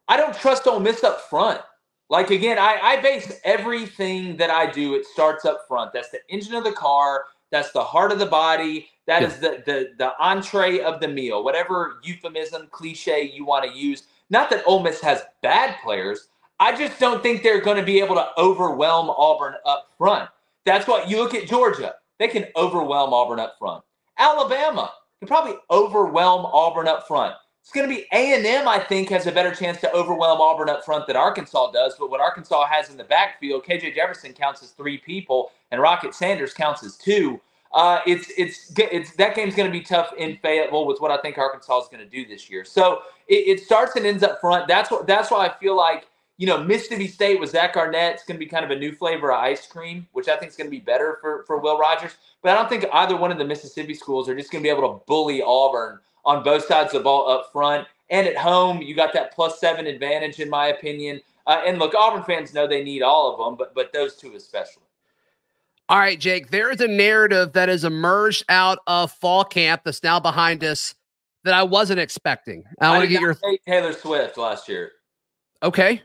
I 0.09 0.17
don't 0.17 0.35
trust 0.35 0.67
Ole 0.67 0.81
Miss 0.81 1.03
up 1.03 1.21
front. 1.29 1.61
Like 2.09 2.31
again, 2.31 2.59
I, 2.59 2.79
I 2.83 3.01
base 3.01 3.41
everything 3.45 4.37
that 4.37 4.51
I 4.51 4.71
do. 4.71 4.95
It 4.95 5.07
starts 5.07 5.45
up 5.45 5.67
front. 5.67 5.93
That's 5.93 6.11
the 6.11 6.21
engine 6.29 6.55
of 6.55 6.63
the 6.65 6.73
car. 6.73 7.25
That's 7.51 7.73
the 7.73 7.85
heart 7.85 8.13
of 8.13 8.19
the 8.19 8.27
body. 8.27 8.89
That 9.07 9.23
Yeah. 9.23 9.29
is 9.29 9.39
the 9.39 9.63
the 9.67 9.91
the 9.99 10.13
entree 10.19 10.81
of 10.81 11.01
the 11.01 11.09
meal. 11.09 11.45
Whatever 11.45 12.01
euphemism, 12.03 12.69
cliche 12.71 13.23
you 13.23 13.45
want 13.45 13.65
to 13.65 13.77
use. 13.77 14.05
Not 14.31 14.51
that 14.51 14.65
Ole 14.67 14.81
Miss 14.83 15.01
has 15.03 15.23
bad 15.43 15.77
players. 15.83 16.29
I 16.61 16.75
just 16.77 16.99
don't 16.99 17.23
think 17.23 17.43
they're 17.43 17.61
going 17.61 17.77
to 17.77 17.83
be 17.83 18.01
able 18.01 18.15
to 18.15 18.29
overwhelm 18.39 19.11
Auburn 19.11 19.55
up 19.67 19.91
front. 19.99 20.31
That's 20.65 20.87
what 20.87 21.09
you 21.11 21.19
look 21.19 21.35
at 21.35 21.47
Georgia. 21.47 21.95
They 22.19 22.29
can 22.29 22.47
overwhelm 22.57 23.13
Auburn 23.13 23.41
up 23.41 23.57
front. 23.59 23.85
Alabama 24.19 24.93
can 25.19 25.29
probably 25.29 25.55
overwhelm 25.71 26.47
Auburn 26.47 26.89
up 26.89 27.07
front. 27.07 27.35
It's 27.65 27.73
going 27.73 27.89
to 27.89 27.97
be 27.97 28.07
A&M, 28.13 28.69
I 28.69 28.79
think, 28.79 29.09
has 29.09 29.27
a 29.27 29.33
better 29.33 29.55
chance 29.55 29.81
to 29.81 29.91
overwhelm 29.95 30.39
Auburn 30.39 30.69
up 30.69 30.85
front 30.85 31.07
than 31.07 31.17
Arkansas 31.17 31.71
does. 31.71 31.95
But 31.99 32.11
what 32.11 32.21
Arkansas 32.21 32.67
has 32.67 32.91
in 32.91 32.99
the 32.99 33.05
backfield, 33.05 33.65
KJ 33.65 33.95
Jefferson 33.95 34.35
counts 34.35 34.63
as 34.63 34.73
three 34.73 34.99
people, 34.99 35.51
and 35.71 35.81
Rocket 35.81 36.15
Sanders 36.15 36.53
counts 36.53 36.85
as 36.85 36.99
two. 36.99 37.41
Uh, 37.73 38.01
it's 38.07 38.31
it's 38.37 38.71
it's 38.79 39.17
that 39.17 39.35
game's 39.35 39.55
going 39.55 39.67
to 39.67 39.73
be 39.73 39.83
tough 39.83 40.13
in 40.19 40.37
Fayetteville 40.43 40.87
with 40.87 41.01
what 41.01 41.11
I 41.11 41.17
think 41.23 41.39
Arkansas 41.39 41.81
is 41.81 41.89
going 41.89 42.05
to 42.05 42.09
do 42.09 42.27
this 42.27 42.51
year. 42.51 42.67
So 42.67 43.01
it, 43.29 43.59
it 43.59 43.61
starts 43.65 43.97
and 43.97 44.05
ends 44.05 44.23
up 44.23 44.43
front. 44.43 44.69
That's 44.69 44.91
what 44.91 45.07
that's 45.07 45.31
why 45.31 45.47
I 45.47 45.59
feel 45.59 45.75
like 45.75 46.07
you 46.37 46.47
know 46.47 46.63
Mississippi 46.63 47.09
State 47.09 47.41
with 47.41 47.49
Zach 47.49 47.79
Arnett. 47.79 48.17
It's 48.17 48.25
going 48.25 48.37
to 48.37 48.45
be 48.45 48.47
kind 48.47 48.67
of 48.67 48.73
a 48.73 48.77
new 48.79 48.95
flavor 48.95 49.33
of 49.33 49.41
ice 49.41 49.67
cream, 49.67 50.07
which 50.13 50.29
I 50.29 50.37
think 50.37 50.51
is 50.51 50.57
going 50.57 50.67
to 50.67 50.71
be 50.71 50.81
better 50.81 51.17
for 51.23 51.45
for 51.47 51.59
Will 51.59 51.79
Rogers. 51.79 52.13
But 52.43 52.53
I 52.53 52.57
don't 52.57 52.69
think 52.69 52.85
either 52.93 53.17
one 53.17 53.33
of 53.33 53.39
the 53.39 53.45
Mississippi 53.47 53.95
schools 53.95 54.29
are 54.29 54.37
just 54.37 54.53
going 54.53 54.63
to 54.63 54.67
be 54.67 54.71
able 54.71 54.87
to 54.87 55.03
bully 55.07 55.43
Auburn 55.43 55.99
on 56.25 56.43
both 56.43 56.65
sides 56.67 56.95
of 56.95 57.01
the 57.01 57.05
ball 57.05 57.29
up 57.31 57.51
front 57.53 57.87
and 58.11 58.27
at 58.27 58.37
home. 58.37 58.81
You 58.83 58.95
got 58.95 59.13
that 59.15 59.33
plus 59.35 59.59
seven 59.61 59.87
advantage, 59.87 60.41
in 60.41 60.49
my 60.51 60.69
opinion. 60.69 61.21
Uh, 61.47 61.63
and 61.67 61.79
look, 61.79 61.95
Auburn 61.95 62.23
fans 62.23 62.55
know 62.55 62.67
they 62.67 62.83
need 62.83 63.03
all 63.03 63.33
of 63.33 63.39
them, 63.39 63.57
but 63.57 63.75
but 63.75 63.93
those 63.93 64.17
two 64.17 64.35
especially. 64.35 64.83
All 65.91 65.99
right, 65.99 66.19
Jake, 66.19 66.51
there 66.51 66.71
is 66.71 66.81
a 66.81 66.89
narrative 66.89 67.53
that 67.53 67.69
has 67.69 67.85
emerged 67.85 68.45
out 68.49 68.79
of 68.87 69.13
fall 69.13 69.45
camp 69.45 69.83
that's 69.85 70.03
now 70.03 70.19
behind 70.19 70.65
us 70.65 70.95
that 71.45 71.53
I 71.53 71.63
wasn't 71.63 72.01
expecting. 72.01 72.65
I 72.81 72.89
want 72.91 73.03
to 73.03 73.09
get 73.09 73.21
your 73.21 73.37
Taylor 73.67 73.93
Swift 73.93 74.39
last 74.39 74.67
year. 74.69 74.93
okay. 75.63 76.01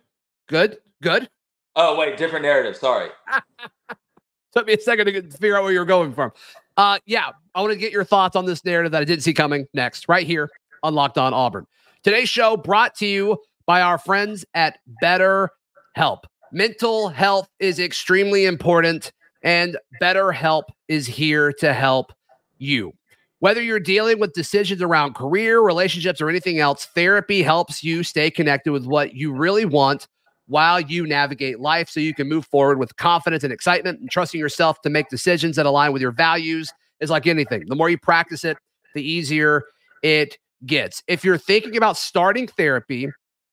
Good, 0.48 0.80
good. 1.04 1.30
Oh 1.76 1.96
wait, 1.98 2.18
different 2.18 2.44
narrative. 2.44 2.76
Sorry. 2.76 3.10
Took 4.54 4.66
me 4.66 4.74
a 4.74 4.82
second 4.82 5.06
to 5.06 5.12
get- 5.12 5.30
to 5.32 5.38
figure 5.38 5.56
out 5.56 5.64
where 5.64 5.72
you 5.72 5.80
were 5.80 5.86
going 5.86 6.12
from. 6.12 6.32
Uh, 6.80 6.98
yeah, 7.06 7.32
I 7.56 7.62
want 7.62 7.74
to 7.74 7.78
get 7.78 7.92
your 7.92 8.06
thoughts 8.06 8.38
on 8.38 8.46
this 8.46 8.64
narrative 8.64 8.94
that 8.94 9.02
I 9.02 9.04
didn't 9.04 9.24
see 9.24 9.34
coming 9.34 9.68
next, 9.74 10.08
right 10.08 10.26
here 10.26 10.50
on 10.82 10.96
Locked 10.96 11.18
On 11.18 11.34
Auburn. 11.34 11.68
Today's 12.04 12.30
show 12.30 12.56
brought 12.56 12.96
to 12.96 13.06
you 13.06 13.38
by 13.66 13.82
our 13.82 13.98
friends 13.98 14.46
at 14.54 14.80
Better 15.02 15.50
Help. 15.96 16.26
Mental 16.54 17.10
health 17.10 17.50
is 17.60 17.80
extremely 17.80 18.46
important, 18.46 19.12
and 19.44 19.78
Better 20.00 20.32
Help 20.32 20.68
is 20.88 21.06
here 21.06 21.52
to 21.60 21.74
help 21.74 22.14
you. 22.60 22.94
Whether 23.40 23.62
you're 23.62 23.82
dealing 23.82 24.18
with 24.18 24.32
decisions 24.32 24.82
around 24.82 25.16
career, 25.16 25.60
relationships, 25.60 26.22
or 26.22 26.30
anything 26.30 26.60
else, 26.60 26.88
therapy 26.96 27.42
helps 27.42 27.84
you 27.84 28.04
stay 28.04 28.32
connected 28.32 28.72
with 28.72 28.86
what 28.86 29.14
you 29.14 29.34
really 29.34 29.66
want 29.66 30.08
while 30.50 30.82
you 30.82 31.06
navigate 31.06 31.60
life 31.60 31.90
so 31.90 32.00
you 32.00 32.14
can 32.14 32.28
move 32.28 32.46
forward 32.48 32.80
with 32.80 32.98
confidence 32.98 33.44
and 33.44 33.54
excitement 33.54 34.00
and 34.00 34.10
trusting 34.10 34.40
yourself 34.40 34.82
to 34.82 34.90
make 34.90 35.08
decisions 35.10 35.56
that 35.56 35.68
align 35.68 35.94
with 35.94 36.02
your 36.02 36.12
values 36.12 36.74
is 37.00 37.12
like 37.12 37.28
anything. 37.28 37.64
The 37.68 37.76
more 37.76 37.90
you 37.90 38.00
practice 38.00 38.44
it, 38.44 38.58
the 38.96 39.08
easier 39.08 39.64
it 40.02 40.38
gets. 40.66 41.04
If 41.08 41.24
you're 41.24 41.38
thinking 41.38 41.78
about 41.78 41.98
starting 41.98 42.48
therapy, 42.48 43.10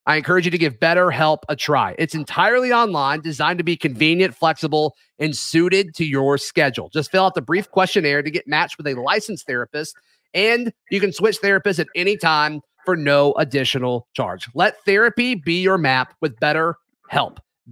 I 0.07 0.17
encourage 0.17 0.47
you 0.47 0.51
to 0.53 0.59
give 0.59 0.79
BetterHelp 0.79 1.39
a 1.49 1.57
try. 1.57 1.95
It's 1.99 2.15
entirely 2.15 2.73
online, 2.73 3.21
designed 3.21 3.59
to 3.59 3.65
be 3.65 3.77
convenient, 3.77 4.35
flexible, 4.35 4.95
and 5.19 5.37
suited 5.37 5.95
to 5.97 6.05
your 6.05 6.39
schedule. 6.39 6.89
Just 6.89 7.11
fill 7.11 7.25
out 7.25 7.35
the 7.35 7.43
brief 7.43 7.71
questionnaire 7.71 8.23
to 8.23 8.31
get 8.31 8.49
matched 8.49 8.79
with 8.79 8.87
a 8.87 8.95
licensed 8.95 9.47
therapist, 9.47 9.95
and 10.33 10.73
you 10.91 11.01
can 11.01 11.13
switch 11.13 11.41
therapists 11.43 11.79
at 11.79 11.89
any 11.95 12.17
time 12.17 12.61
for 12.87 12.97
no 12.97 13.35
additional 13.35 14.07
charge. 14.15 14.49
Let 14.55 14.83
therapy 14.85 15.35
be 15.35 15.61
your 15.61 15.77
map 15.77 16.15
with 16.23 16.39
BetterHelp. 16.41 16.75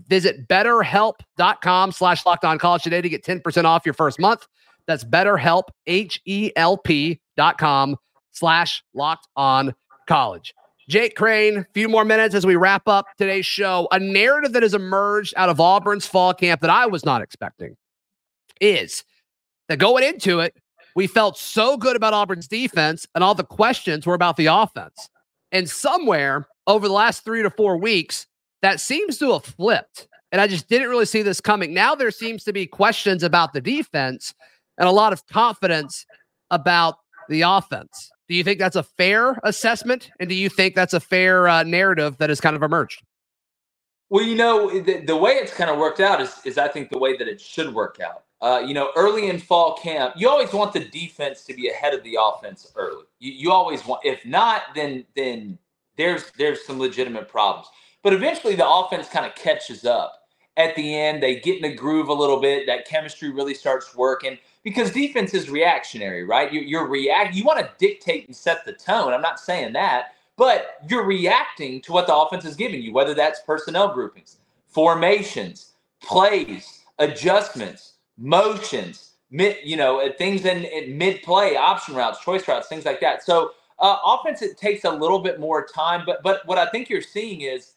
Visit 0.08 0.48
betterhelp.com 0.48 1.92
slash 1.92 2.26
locked 2.26 2.44
on 2.44 2.58
college 2.58 2.82
today 2.82 3.00
to 3.00 3.08
get 3.08 3.24
10% 3.24 3.64
off 3.64 3.86
your 3.86 3.94
first 3.94 4.18
month. 4.18 4.46
That's 4.86 5.04
betterhelp, 5.04 5.64
H-E-L-P 5.86 7.20
dot 7.36 7.58
com 7.58 7.96
slash 8.32 8.82
locked 8.92 9.28
on 9.36 9.74
college. 10.08 10.52
Jake 10.88 11.16
Crain, 11.16 11.58
a 11.58 11.66
few 11.72 11.88
more 11.88 12.04
minutes 12.04 12.34
as 12.34 12.44
we 12.44 12.56
wrap 12.56 12.86
up 12.86 13.06
today's 13.16 13.46
show. 13.46 13.88
A 13.90 13.98
narrative 13.98 14.52
that 14.52 14.62
has 14.62 14.74
emerged 14.74 15.32
out 15.36 15.48
of 15.48 15.58
Auburn's 15.58 16.06
fall 16.06 16.34
camp 16.34 16.60
that 16.60 16.70
I 16.70 16.86
was 16.86 17.04
not 17.04 17.22
expecting 17.22 17.76
is 18.60 19.04
that 19.68 19.78
going 19.78 20.04
into 20.04 20.40
it, 20.40 20.54
we 20.94 21.06
felt 21.06 21.38
so 21.38 21.76
good 21.76 21.96
about 21.96 22.12
Auburn's 22.12 22.46
defense, 22.46 23.06
and 23.14 23.24
all 23.24 23.34
the 23.34 23.44
questions 23.44 24.06
were 24.06 24.14
about 24.14 24.36
the 24.36 24.46
offense. 24.46 25.08
And 25.50 25.68
somewhere 25.68 26.46
over 26.66 26.86
the 26.86 26.94
last 26.94 27.24
three 27.24 27.42
to 27.42 27.50
four 27.50 27.76
weeks, 27.76 28.26
that 28.64 28.80
seems 28.80 29.18
to 29.18 29.30
have 29.32 29.44
flipped. 29.44 30.08
And 30.32 30.40
I 30.40 30.46
just 30.46 30.70
didn't 30.70 30.88
really 30.88 31.04
see 31.04 31.20
this 31.20 31.38
coming. 31.38 31.74
Now 31.74 31.94
there 31.94 32.10
seems 32.10 32.44
to 32.44 32.52
be 32.52 32.66
questions 32.66 33.22
about 33.22 33.52
the 33.52 33.60
defense 33.60 34.32
and 34.78 34.88
a 34.88 34.90
lot 34.90 35.12
of 35.12 35.26
confidence 35.26 36.06
about 36.50 36.96
the 37.28 37.42
offense. 37.42 38.10
Do 38.26 38.34
you 38.34 38.42
think 38.42 38.58
that's 38.58 38.74
a 38.74 38.82
fair 38.82 39.38
assessment? 39.44 40.10
And 40.18 40.30
do 40.30 40.34
you 40.34 40.48
think 40.48 40.74
that's 40.74 40.94
a 40.94 41.00
fair 41.00 41.46
uh, 41.46 41.62
narrative 41.62 42.16
that 42.18 42.30
has 42.30 42.40
kind 42.40 42.56
of 42.56 42.62
emerged? 42.62 43.02
Well, 44.08 44.24
you 44.24 44.34
know, 44.34 44.70
the, 44.80 45.00
the 45.00 45.16
way 45.16 45.32
it's 45.32 45.52
kind 45.52 45.68
of 45.68 45.76
worked 45.76 46.00
out 46.00 46.22
is, 46.22 46.34
is 46.46 46.56
I 46.56 46.68
think 46.68 46.88
the 46.88 46.98
way 46.98 47.18
that 47.18 47.28
it 47.28 47.42
should 47.42 47.74
work 47.74 48.00
out. 48.00 48.24
Uh, 48.40 48.60
you 48.60 48.72
know, 48.72 48.92
early 48.96 49.28
in 49.28 49.38
fall 49.38 49.76
camp, 49.76 50.14
you 50.16 50.26
always 50.26 50.54
want 50.54 50.72
the 50.72 50.86
defense 50.86 51.44
to 51.44 51.52
be 51.54 51.68
ahead 51.68 51.92
of 51.92 52.02
the 52.02 52.16
offense 52.18 52.72
early. 52.76 53.04
You, 53.18 53.30
you 53.32 53.52
always 53.52 53.86
want. 53.86 54.00
If 54.04 54.24
not, 54.24 54.62
then 54.74 55.04
then 55.14 55.58
there's 55.96 56.30
there's 56.38 56.64
some 56.64 56.78
legitimate 56.78 57.28
problems. 57.28 57.68
But 58.04 58.14
eventually, 58.14 58.56
the 58.56 58.68
offense 58.68 59.08
kind 59.10 59.26
of 59.26 59.34
catches 59.36 59.86
up. 59.86 60.24
At 60.58 60.76
the 60.76 60.96
end, 60.96 61.24
they 61.24 61.40
get 61.40 61.58
in 61.58 61.66
a 61.66 61.74
groove 61.74 62.10
a 62.10 62.14
little 62.14 62.40
bit. 62.40 62.66
That 62.68 62.88
chemistry 62.88 63.30
really 63.32 63.54
starts 63.54 63.96
working 63.96 64.38
because 64.64 64.92
defense 64.92 65.34
is 65.34 65.50
reactionary, 65.50 66.24
right? 66.24 66.52
You, 66.52 66.62
you're 66.62 66.88
react. 66.88 67.36
You 67.36 67.44
want 67.44 67.60
to 67.60 67.70
dictate 67.78 68.28
and 68.28 68.36
set 68.36 68.66
the 68.66 68.74
tone. 68.74 69.14
I'm 69.14 69.22
not 69.22 69.40
saying 69.40 69.74
that, 69.74 70.14
but 70.38 70.78
you're 70.90 71.06
reacting 71.06 71.82
to 71.82 71.92
what 71.92 72.08
the 72.08 72.16
offense 72.16 72.46
is 72.46 72.56
giving 72.56 72.82
you, 72.82 72.92
whether 72.94 73.14
that's 73.14 73.40
personnel 73.42 73.94
groupings, 73.94 74.38
formations, 74.68 75.74
plays, 76.02 76.82
adjustments, 77.00 77.94
motions, 78.18 79.12
mid, 79.32 79.58
you 79.64 79.76
know, 79.78 80.08
things 80.18 80.46
in, 80.46 80.64
in 80.66 80.98
mid 80.98 81.22
play, 81.22 81.56
option 81.56 81.96
routes, 81.96 82.20
choice 82.20 82.48
routes, 82.48 82.68
things 82.68 82.86
like 82.86 83.00
that. 83.02 83.24
So 83.24 83.52
uh, 83.80 83.98
offense, 84.06 84.42
it 84.42 84.58
takes 84.58 84.84
a 84.84 84.92
little 84.92 85.20
bit 85.20 85.40
more 85.40 85.66
time, 85.66 86.04
but 86.06 86.22
but 86.22 86.46
what 86.46 86.58
I 86.58 86.66
think 86.66 86.90
you're 86.90 87.02
seeing 87.02 87.42
is 87.42 87.73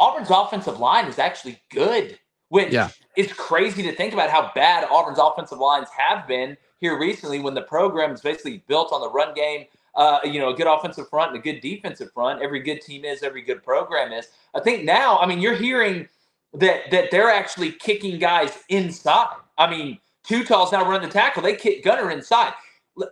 Auburn's 0.00 0.30
offensive 0.30 0.80
line 0.80 1.06
is 1.06 1.18
actually 1.18 1.60
good, 1.70 2.18
which 2.48 2.72
Yeah. 2.72 2.88
is 3.16 3.32
crazy 3.32 3.82
to 3.82 3.94
think 3.94 4.14
about 4.14 4.30
how 4.30 4.50
bad 4.54 4.84
Auburn's 4.90 5.18
offensive 5.18 5.58
lines 5.58 5.88
have 5.96 6.26
been 6.26 6.56
here 6.80 6.98
recently 6.98 7.38
when 7.38 7.54
the 7.54 7.62
program 7.62 8.12
is 8.12 8.22
basically 8.22 8.64
built 8.66 8.92
on 8.92 9.00
the 9.02 9.10
run 9.10 9.34
game. 9.34 9.66
Uh, 9.94 10.20
you 10.24 10.38
know, 10.40 10.50
a 10.50 10.54
good 10.54 10.68
offensive 10.68 11.08
front 11.08 11.32
and 11.32 11.40
a 11.40 11.42
good 11.42 11.60
defensive 11.60 12.12
front. 12.12 12.40
Every 12.40 12.60
good 12.60 12.80
team 12.80 13.04
is, 13.04 13.22
every 13.22 13.42
good 13.42 13.62
program 13.62 14.12
is. 14.12 14.28
I 14.54 14.60
think 14.60 14.84
now, 14.84 15.18
I 15.18 15.26
mean, 15.26 15.40
you're 15.40 15.56
hearing 15.56 16.08
that 16.54 16.90
that 16.90 17.10
they're 17.10 17.30
actually 17.30 17.72
kicking 17.72 18.18
guys 18.18 18.56
inside. 18.68 19.34
I 19.58 19.68
mean, 19.68 19.98
two 20.24 20.44
talls 20.44 20.72
now 20.72 20.88
run 20.88 21.02
the 21.02 21.08
tackle. 21.08 21.42
They 21.42 21.56
kick 21.56 21.84
Gunner 21.84 22.10
inside. 22.10 22.54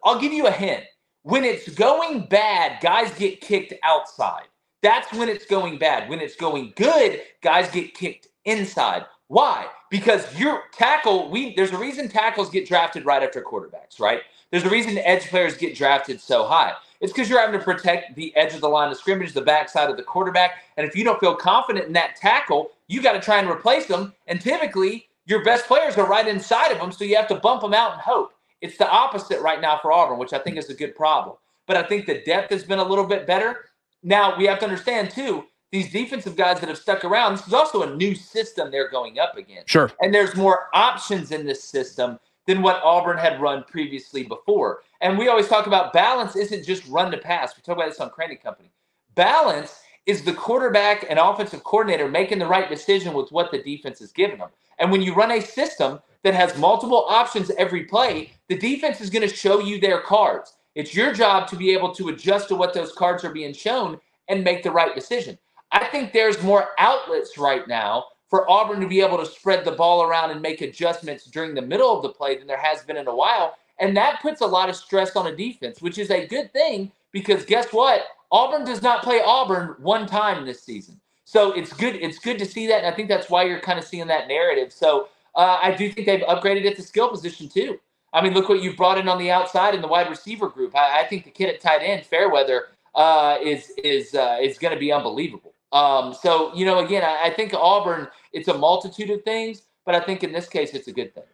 I'll 0.05 0.21
give 0.21 0.33
you 0.33 0.47
a 0.47 0.53
hint. 0.53 0.85
When 1.23 1.45
it's 1.45 1.69
going 1.69 2.27
bad, 2.27 2.81
guys 2.81 3.13
get 3.19 3.41
kicked 3.41 3.75
outside. 3.83 4.45
That's 4.83 5.13
when 5.13 5.29
it's 5.29 5.47
going 5.47 5.79
bad. 5.79 6.09
When 6.09 6.21
it's 6.21 6.37
going 6.37 6.73
good, 6.77 7.23
guys 7.43 7.71
get 7.71 7.95
kicked 7.95 8.29
inside. 8.45 9.05
Why? 9.27 9.67
Because 9.91 10.39
your 10.39 10.63
tackle, 10.73 11.31
we 11.31 11.55
there's 11.55 11.73
a 11.73 11.79
reason 11.79 12.09
tackles 12.09 12.51
get 12.51 12.67
drafted 12.67 13.05
right 13.05 13.23
after 13.23 13.43
quarterbacks, 13.43 14.01
right? 14.01 14.23
There's 14.51 14.65
a 14.65 14.71
reason 14.71 14.97
edge 14.99 15.29
players 15.29 15.57
get 15.57 15.77
drafted 15.77 16.21
so 16.21 16.47
high. 16.47 16.73
It's 17.01 17.13
because 17.13 17.29
you're 17.29 17.41
having 17.41 17.59
to 17.59 17.65
protect 17.65 18.17
the 18.17 18.35
edge 18.35 18.55
of 18.55 18.61
the 18.61 18.69
line 18.69 18.91
of 18.91 18.97
scrimmage, 18.97 19.33
the 19.33 19.43
backside 19.43 19.91
of 19.91 19.97
the 19.97 20.03
quarterback. 20.03 20.63
And 20.77 20.87
if 20.87 20.97
you 20.97 21.05
don't 21.05 21.21
feel 21.21 21.35
confident 21.35 21.87
in 21.87 21.93
that 21.93 22.17
tackle, 22.17 22.71
you 22.89 23.03
got 23.03 23.13
to 23.13 23.21
try 23.21 23.39
and 23.39 23.49
replace 23.49 23.87
them. 23.87 24.15
And 24.27 24.41
typically, 24.41 25.09
your 25.27 25.45
best 25.45 25.67
players 25.67 25.97
are 25.99 26.09
right 26.09 26.27
inside 26.27 26.73
of 26.73 26.79
them, 26.79 26.91
so 26.91 27.05
you 27.05 27.15
have 27.17 27.29
to 27.29 27.37
bump 27.37 27.61
them 27.61 27.75
out 27.75 27.93
and 27.93 28.01
hope. 28.01 28.33
It's 28.63 28.79
the 28.79 28.91
opposite 28.91 29.41
right 29.43 29.61
now 29.61 29.79
for 29.81 29.93
Auburn, 29.93 30.19
which 30.19 30.33
I 30.33 30.39
think 30.39 30.57
is 30.57 30.71
a 30.71 30.75
good 30.75 30.97
problem. 30.97 31.37
But 31.67 31.77
I 31.77 31.83
think 31.83 32.07
the 32.07 32.23
depth 32.25 32.51
has 32.51 32.65
been 32.65 32.79
a 32.79 32.85
little 32.85 33.05
bit 33.05 33.27
better. 33.27 33.67
Now 34.03 34.37
we 34.37 34.47
have 34.47 34.59
to 34.61 34.65
understand 34.65 35.11
too, 35.11 35.45
these 35.71 35.93
defensive 35.93 36.37
guys 36.37 36.61
that 36.61 36.69
have 36.69 36.79
stuck 36.79 37.05
around, 37.05 37.33
this 37.37 37.47
is 37.47 37.53
also 37.53 37.83
a 37.83 37.95
new 37.95 38.15
system 38.15 38.71
they're 38.71 38.91
going 38.91 39.19
up 39.19 39.37
against. 39.37 39.69
Sure. 39.69 39.91
And 40.01 40.15
there's 40.15 40.35
more 40.35 40.69
options 40.73 41.31
in 41.31 41.45
this 41.45 41.63
system 41.63 42.19
than 42.47 42.63
what 42.63 42.83
Auburn 42.83 43.19
had 43.19 43.41
run 43.41 43.65
previously 43.65 44.23
before. 44.23 44.81
And 45.03 45.19
we 45.19 45.29
always 45.29 45.49
talk 45.49 45.67
about 45.67 45.93
balance 45.93 46.35
isn't 46.37 46.65
just 46.65 46.87
run 46.89 47.11
to 47.11 47.19
pass. 47.19 47.55
We 47.55 47.63
talk 47.63 47.77
about 47.77 47.91
this 47.91 48.01
on 48.01 48.09
Crain 48.09 48.37
Company. 48.39 48.71
Balance 49.15 49.81
is 50.07 50.25
the 50.25 50.33
quarterback 50.33 51.05
and 51.11 51.19
offensive 51.19 51.63
coordinator 51.65 52.09
making 52.09 52.39
the 52.39 52.47
right 52.47 52.71
decision 52.71 53.13
with 53.13 53.31
what 53.31 53.51
the 53.51 53.63
defense 53.63 54.01
is 54.01 54.11
giving 54.13 54.39
them. 54.39 54.49
And 54.79 54.91
when 54.91 55.03
you 55.03 55.15
run 55.15 55.33
a 55.33 55.43
system 55.43 56.01
that 56.23 56.33
has 56.33 56.57
multiple 56.57 57.05
options 57.09 57.51
every 57.59 57.85
play, 57.85 58.33
the 58.49 58.57
defense 58.57 59.03
is 59.03 59.11
going 59.11 59.29
to 59.29 59.35
show 59.35 59.61
you 59.61 59.79
their 59.79 60.01
cards. 60.01 60.55
It's 60.79 60.95
your 60.95 61.13
job 61.13 61.49
to 61.49 61.57
be 61.57 61.73
able 61.73 61.93
to 61.97 62.11
adjust 62.11 62.47
to 62.49 62.55
what 62.55 62.73
those 62.73 62.93
cards 62.93 63.25
are 63.25 63.33
being 63.33 63.53
shown 63.53 63.99
and 64.29 64.45
make 64.45 64.63
the 64.63 64.71
right 64.71 64.95
decision. 64.95 65.37
I 65.73 65.85
think 65.87 66.13
there's 66.13 66.41
more 66.41 66.69
outlets 66.79 67.37
right 67.37 67.67
now 67.67 68.05
for 68.29 68.49
Auburn 68.49 68.81
to 68.83 68.87
be 68.87 69.01
able 69.01 69.19
to 69.19 69.27
spread 69.27 69.65
the 69.65 69.73
ball 69.73 70.05
around 70.05 70.31
and 70.31 70.41
make 70.41 70.61
adjustments 70.61 71.25
during 71.25 71.53
the 71.53 71.63
middle 71.63 71.97
of 71.97 72.03
the 72.05 72.11
play 72.11 72.39
than 72.39 72.47
there 72.47 72.63
has 72.63 72.85
been 72.85 72.97
in 72.97 73.09
a 73.09 73.15
while. 73.15 73.57
And 73.81 73.97
that 73.97 74.23
puts 74.23 74.41
a 74.41 74.47
lot 74.47 74.69
of 74.69 74.77
stress 74.77 75.17
on 75.17 75.27
a 75.27 75.35
defense, 75.35 75.83
which 75.83 75.99
is 75.99 76.13
a 76.13 76.29
good 76.29 76.53
thing 76.53 76.93
because 77.11 77.45
guess 77.45 77.73
what? 77.73 78.05
Auburn 78.31 78.65
does 78.65 78.81
not 78.81 79.03
play 79.03 79.21
Auburn 79.21 79.75
one 79.81 80.07
time 80.07 80.47
this 80.47 80.63
season. 80.63 81.01
So 81.25 81.51
it's 81.55 81.73
good. 81.73 81.97
It's 81.97 82.21
good 82.21 82.39
to 82.39 82.47
see 82.47 82.69
that. 82.69 82.85
And 82.85 82.87
I 82.87 82.93
think 82.95 83.09
that's 83.09 83.29
why 83.29 83.43
you're 83.43 83.59
kind 83.59 83.81
of 83.81 83.85
seeing 83.85 84.07
that 84.07 84.29
narrative. 84.29 84.73
So 84.73 85.09
uh, 85.35 85.59
I 85.61 85.75
do 85.75 85.91
think 85.91 86.07
they've 86.07 86.21
upgraded 86.21 86.71
at 86.71 86.77
the 86.77 86.83
skill 86.85 87.09
position 87.09 87.49
too. 87.49 87.81
I 88.13 88.23
mean, 88.23 88.35
look 88.35 88.49
what 88.49 88.63
you've 88.63 88.77
brought 88.77 88.99
in 88.99 89.09
on 89.09 89.19
the 89.19 89.31
outside 89.31 89.75
in 89.75 89.83
the 89.83 89.89
wide 89.89 90.09
receiver 90.09 90.49
group. 90.49 90.75
I, 90.75 91.03
I 91.03 91.05
think 91.07 91.25
the 91.25 91.31
kid 91.31 91.49
at 91.49 91.61
tight 91.61 91.83
end, 91.83 92.05
Fairweather, 92.07 92.69
uh, 92.95 93.37
is 93.43 93.71
is 93.83 94.15
uh, 94.15 94.39
is 94.41 94.59
going 94.59 94.75
to 94.75 94.81
be 94.81 94.93
unbelievable. 94.93 95.55
Um, 95.73 96.15
so 96.15 96.55
you 96.55 96.65
know, 96.65 96.85
again, 96.85 97.03
I, 97.05 97.29
I 97.29 97.31
think 97.31 97.53
Auburn. 97.55 98.09
It's 98.33 98.49
a 98.49 98.57
multitude 98.57 99.11
of 99.11 99.23
things, 99.23 99.63
but 99.87 99.95
I 99.95 100.01
think 100.01 100.23
in 100.23 100.33
this 100.33 100.49
case, 100.49 100.75
it's 100.75 100.89
a 100.89 100.93
good 100.93 101.15
thing. 101.15 101.25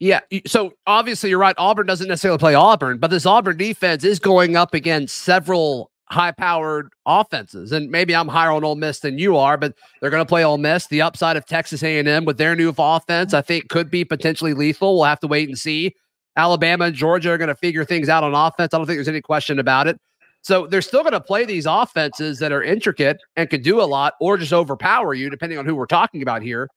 Yeah. 0.00 0.20
So 0.46 0.72
obviously, 0.86 1.30
you're 1.30 1.38
right. 1.38 1.54
Auburn 1.58 1.86
doesn't 1.86 2.08
necessarily 2.08 2.38
play 2.38 2.54
Auburn, 2.54 2.98
but 2.98 3.10
this 3.10 3.26
Auburn 3.26 3.56
defense 3.56 4.02
is 4.02 4.18
going 4.18 4.56
up 4.56 4.74
against 4.74 5.18
several 5.18 5.90
high-powered 6.10 6.90
offenses. 7.06 7.70
And 7.70 7.90
maybe 7.90 8.16
I'm 8.16 8.26
higher 8.26 8.50
on 8.50 8.64
Ole 8.64 8.74
Miss 8.74 9.00
than 9.00 9.18
you 9.18 9.36
are, 9.36 9.56
but 9.56 9.74
they're 10.00 10.10
going 10.10 10.24
to 10.24 10.28
play 10.28 10.44
Ole 10.44 10.58
Miss. 10.58 10.88
The 10.88 11.02
upside 11.02 11.36
of 11.36 11.46
Texas 11.46 11.82
A&M 11.82 12.24
with 12.24 12.36
their 12.36 12.56
new 12.56 12.74
offense, 12.76 13.32
I 13.32 13.42
think, 13.42 13.68
could 13.68 13.90
be 13.90 14.04
potentially 14.04 14.54
lethal. 14.54 14.96
We'll 14.96 15.04
have 15.04 15.20
to 15.20 15.28
wait 15.28 15.48
and 15.48 15.58
see. 15.58 15.94
Alabama 16.36 16.86
and 16.86 16.94
Georgia 16.94 17.30
are 17.30 17.38
going 17.38 17.48
to 17.48 17.54
figure 17.54 17.84
things 17.84 18.08
out 18.08 18.24
on 18.24 18.34
offense. 18.34 18.72
I 18.74 18.78
don't 18.78 18.86
think 18.86 18.96
there's 18.96 19.08
any 19.08 19.20
question 19.20 19.58
about 19.58 19.86
it. 19.86 19.98
So 20.42 20.66
they're 20.66 20.80
still 20.82 21.02
going 21.02 21.12
to 21.12 21.20
play 21.20 21.44
these 21.44 21.66
offenses 21.66 22.38
that 22.38 22.50
are 22.50 22.62
intricate 22.62 23.18
and 23.36 23.50
could 23.50 23.62
do 23.62 23.80
a 23.80 23.84
lot 23.84 24.14
or 24.20 24.38
just 24.38 24.52
overpower 24.52 25.12
you, 25.12 25.28
depending 25.28 25.58
on 25.58 25.66
who 25.66 25.74
we're 25.74 25.86
talking 25.86 26.22
about 26.22 26.42
here. 26.42 26.68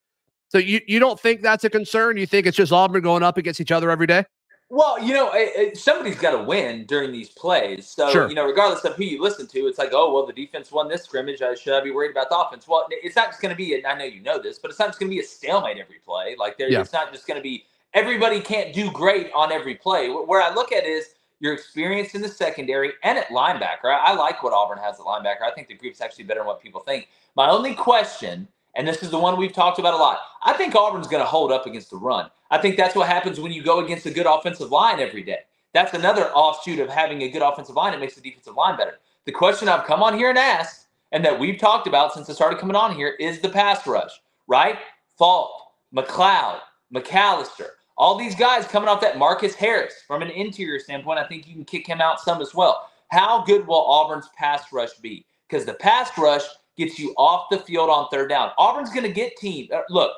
So 0.50 0.58
you, 0.58 0.80
you 0.86 0.98
don't 1.00 1.18
think 1.18 1.40
that's 1.40 1.64
a 1.64 1.70
concern? 1.70 2.16
You 2.16 2.26
think 2.26 2.46
it's 2.46 2.56
just 2.56 2.72
Auburn 2.72 3.02
going 3.02 3.22
up 3.22 3.38
against 3.38 3.60
each 3.60 3.72
other 3.72 3.90
every 3.90 4.06
day? 4.06 4.24
Well, 4.70 5.02
you 5.02 5.14
know, 5.14 5.30
it, 5.32 5.52
it, 5.56 5.78
somebody's 5.78 6.18
got 6.18 6.32
to 6.32 6.42
win 6.42 6.84
during 6.86 7.12
these 7.12 7.28
plays. 7.30 7.86
So, 7.88 8.10
Sure. 8.10 8.28
you 8.28 8.34
know, 8.34 8.44
regardless 8.44 8.84
of 8.84 8.94
who 8.96 9.04
you 9.04 9.22
listen 9.22 9.46
to, 9.48 9.60
it's 9.66 9.78
like, 9.78 9.90
oh, 9.92 10.12
well, 10.12 10.26
the 10.26 10.32
defense 10.32 10.72
won 10.72 10.88
this 10.88 11.04
scrimmage. 11.04 11.42
I 11.42 11.54
should 11.54 11.74
I 11.74 11.82
be 11.82 11.90
worried 11.90 12.10
about 12.10 12.28
the 12.30 12.36
offense? 12.36 12.66
Well, 12.66 12.86
it's 12.90 13.14
not 13.16 13.28
just 13.28 13.40
going 13.40 13.50
to 13.50 13.56
be. 13.56 13.84
I 13.84 13.96
know 13.96 14.04
you 14.04 14.20
know 14.20 14.38
this, 14.40 14.58
but 14.58 14.70
it's 14.70 14.78
not 14.80 14.88
just 14.88 14.98
going 15.00 15.10
to 15.10 15.14
be 15.14 15.20
a 15.20 15.24
stalemate 15.24 15.78
every 15.78 15.98
play. 16.04 16.34
Like, 16.38 16.58
there, 16.58 16.70
Yeah. 16.70 16.80
it's 16.80 16.92
not 16.92 17.12
just 17.12 17.26
going 17.26 17.38
to 17.38 17.42
be 17.42 17.64
everybody 17.94 18.40
can't 18.40 18.74
do 18.74 18.90
great 18.90 19.30
on 19.32 19.52
every 19.52 19.76
play. 19.76 20.08
Where 20.10 20.42
I 20.42 20.52
look 20.52 20.72
at 20.72 20.84
is 20.84 21.10
your 21.40 21.54
experience 21.54 22.14
in 22.14 22.22
the 22.22 22.28
secondary 22.28 22.92
and 23.02 23.16
at 23.16 23.28
linebacker. 23.28 23.84
I, 23.86 23.98
I 24.06 24.14
like 24.14 24.42
what 24.42 24.52
Auburn 24.52 24.78
has 24.78 24.96
at 24.96 25.06
linebacker. 25.06 25.42
I 25.42 25.52
think 25.54 25.68
the 25.68 25.74
group's 25.74 26.00
actually 26.00 26.24
better 26.24 26.40
than 26.40 26.46
what 26.46 26.60
people 26.60 26.80
think. 26.80 27.08
My 27.36 27.48
only 27.48 27.74
question, 27.74 28.48
and 28.76 28.86
this 28.86 29.02
is 29.02 29.10
the 29.10 29.18
one 29.18 29.36
we've 29.36 29.52
talked 29.52 29.78
about 29.78 29.94
a 29.94 29.96
lot, 29.98 30.18
I 30.42 30.52
think 30.54 30.74
Auburn's 30.74 31.06
going 31.06 31.22
to 31.22 31.28
hold 31.28 31.52
up 31.52 31.66
against 31.66 31.90
the 31.90 31.96
run. 31.96 32.30
I 32.50 32.58
think 32.58 32.76
that's 32.76 32.94
what 32.94 33.08
happens 33.08 33.40
when 33.40 33.52
you 33.52 33.62
go 33.62 33.84
against 33.84 34.06
a 34.06 34.10
good 34.10 34.26
offensive 34.26 34.70
line 34.70 35.00
every 35.00 35.22
day. 35.22 35.40
That's 35.72 35.94
another 35.94 36.30
offshoot 36.30 36.78
of 36.78 36.88
having 36.88 37.22
a 37.22 37.28
good 37.28 37.42
offensive 37.42 37.74
line. 37.74 37.94
It 37.94 38.00
makes 38.00 38.14
the 38.14 38.20
defensive 38.20 38.54
line 38.54 38.76
better. 38.76 38.98
The 39.24 39.32
question 39.32 39.68
I've 39.68 39.86
come 39.86 40.02
on 40.02 40.16
here 40.16 40.30
and 40.30 40.38
asked, 40.38 40.86
and 41.12 41.24
that 41.24 41.38
we've 41.38 41.58
talked 41.58 41.86
about 41.86 42.12
since 42.12 42.30
I 42.30 42.32
started 42.32 42.58
coming 42.58 42.76
on 42.76 42.94
here, 42.94 43.16
is 43.20 43.40
the 43.40 43.48
pass 43.48 43.86
rush, 43.86 44.10
right? 44.46 44.78
Faulk, 45.18 45.50
McLeod, 45.94 46.60
McAllister, 46.94 47.70
all 47.96 48.16
these 48.18 48.34
guys 48.34 48.66
coming 48.66 48.88
off 48.88 49.00
that 49.00 49.18
Marcus 49.18 49.54
Harris. 49.54 49.94
From 50.06 50.22
an 50.22 50.30
interior 50.30 50.78
standpoint, 50.78 51.18
I 51.18 51.26
think 51.26 51.46
you 51.46 51.54
can 51.54 51.64
kick 51.64 51.86
him 51.86 52.00
out 52.00 52.20
some 52.20 52.40
as 52.42 52.54
well. 52.54 52.88
How 53.10 53.44
good 53.44 53.66
will 53.66 53.84
Auburn's 53.86 54.28
pass 54.36 54.72
rush 54.72 54.94
be? 54.94 55.26
Because 55.48 55.64
the 55.64 55.74
pass 55.74 56.10
rush 56.18 56.42
gets 56.76 56.98
you 56.98 57.14
off 57.16 57.46
the 57.50 57.58
field 57.58 57.90
on 57.90 58.08
third 58.10 58.28
down. 58.28 58.50
Auburn's 58.58 58.90
going 58.90 59.04
to 59.04 59.12
get 59.12 59.36
team. 59.36 59.68
uh, 59.72 59.82
Look, 59.88 60.12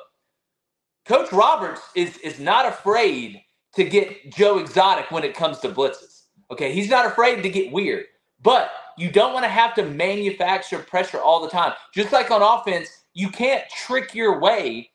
Coach 1.05 1.31
Roberts 1.31 1.81
is 1.95 2.17
is 2.17 2.39
not 2.39 2.65
afraid 2.65 3.41
to 3.75 3.83
get 3.83 4.31
Joe 4.31 4.57
Exotic 4.57 5.11
when 5.11 5.23
it 5.23 5.35
comes 5.35 5.59
to 5.59 5.69
blitzes. 5.69 6.23
Okay, 6.51 6.73
he's 6.73 6.89
not 6.89 7.05
afraid 7.05 7.43
to 7.43 7.49
get 7.49 7.71
weird, 7.71 8.05
but 8.41 8.71
you 8.97 9.11
don't 9.11 9.33
want 9.33 9.43
to 9.43 9.49
have 9.49 9.75
to 9.75 9.83
manufacture 9.85 10.79
pressure 10.79 11.19
all 11.19 11.41
the 11.41 11.49
time. 11.49 11.73
Just 11.93 12.11
like 12.11 12.31
on 12.31 12.41
offense, 12.41 12.89
you 13.13 13.29
can't 13.29 13.63
trick 13.69 14.15
your 14.15 14.39
way 14.39 14.89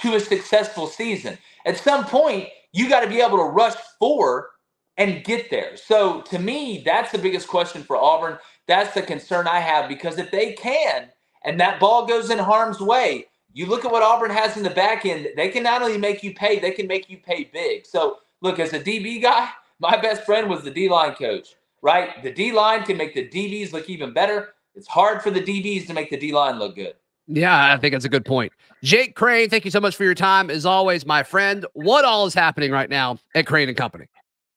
to 0.00 0.14
a 0.14 0.20
successful 0.20 0.86
season. 0.86 1.38
At 1.66 1.76
some 1.78 2.04
point, 2.04 2.48
you 2.72 2.88
got 2.88 3.00
to 3.00 3.08
be 3.08 3.20
able 3.20 3.38
to 3.38 3.44
rush 3.44 3.74
four 3.98 4.50
and 4.96 5.24
get 5.24 5.50
there. 5.50 5.76
So 5.76 6.22
to 6.22 6.38
me, 6.38 6.82
that's 6.84 7.12
the 7.12 7.18
biggest 7.18 7.48
question 7.48 7.82
for 7.82 7.96
Auburn. 7.96 8.38
That's 8.68 8.94
the 8.94 9.02
concern 9.02 9.46
I 9.48 9.60
have 9.60 9.88
because 9.88 10.18
if 10.18 10.30
they 10.30 10.52
can, 10.54 11.08
and 11.44 11.60
that 11.60 11.80
ball 11.80 12.06
goes 12.06 12.30
in 12.30 12.38
harm's 12.38 12.80
way, 12.80 13.26
you 13.52 13.66
look 13.66 13.84
at 13.84 13.92
what 13.92 14.02
Auburn 14.02 14.30
has 14.30 14.56
in 14.56 14.62
the 14.62 14.70
back 14.70 15.04
end, 15.06 15.28
they 15.36 15.48
can 15.48 15.62
not 15.62 15.82
only 15.82 15.98
make 15.98 16.22
you 16.22 16.34
pay, 16.34 16.58
they 16.58 16.70
can 16.70 16.86
make 16.86 17.10
you 17.10 17.18
pay 17.18 17.44
big. 17.52 17.86
So 17.86 18.18
look, 18.42 18.58
as 18.58 18.72
a 18.72 18.80
DB 18.80 19.22
guy, 19.22 19.48
my 19.80 19.96
best 20.00 20.24
friend 20.24 20.48
was 20.48 20.62
the 20.62 20.70
D 20.70 20.88
line 20.88 21.14
coach, 21.14 21.56
right? 21.82 22.22
The 22.22 22.32
D 22.32 22.52
line 22.52 22.84
can 22.84 22.96
make 22.96 23.14
the 23.14 23.28
DBs 23.28 23.72
look 23.72 23.90
even 23.90 24.12
better. 24.12 24.50
It's 24.74 24.88
hard 24.88 25.22
for 25.22 25.30
the 25.30 25.42
DBs 25.42 25.86
to 25.88 25.94
make 25.94 26.10
the 26.10 26.16
D 26.18 26.32
line 26.32 26.58
look 26.58 26.76
good. 26.76 26.94
Yeah, 27.34 27.72
I 27.72 27.78
think 27.78 27.92
that's 27.92 28.04
a 28.04 28.10
good 28.10 28.26
point. 28.26 28.52
Jake 28.82 29.14
Crain, 29.14 29.48
thank 29.48 29.64
you 29.64 29.70
so 29.70 29.80
much 29.80 29.96
for 29.96 30.04
your 30.04 30.14
time. 30.14 30.50
As 30.50 30.66
always, 30.66 31.06
my 31.06 31.22
friend, 31.22 31.64
what 31.72 32.04
all 32.04 32.26
is 32.26 32.34
happening 32.34 32.70
right 32.70 32.90
now 32.90 33.18
at 33.34 33.46
Crain 33.46 33.68
and 33.68 33.76
Company? 33.76 34.06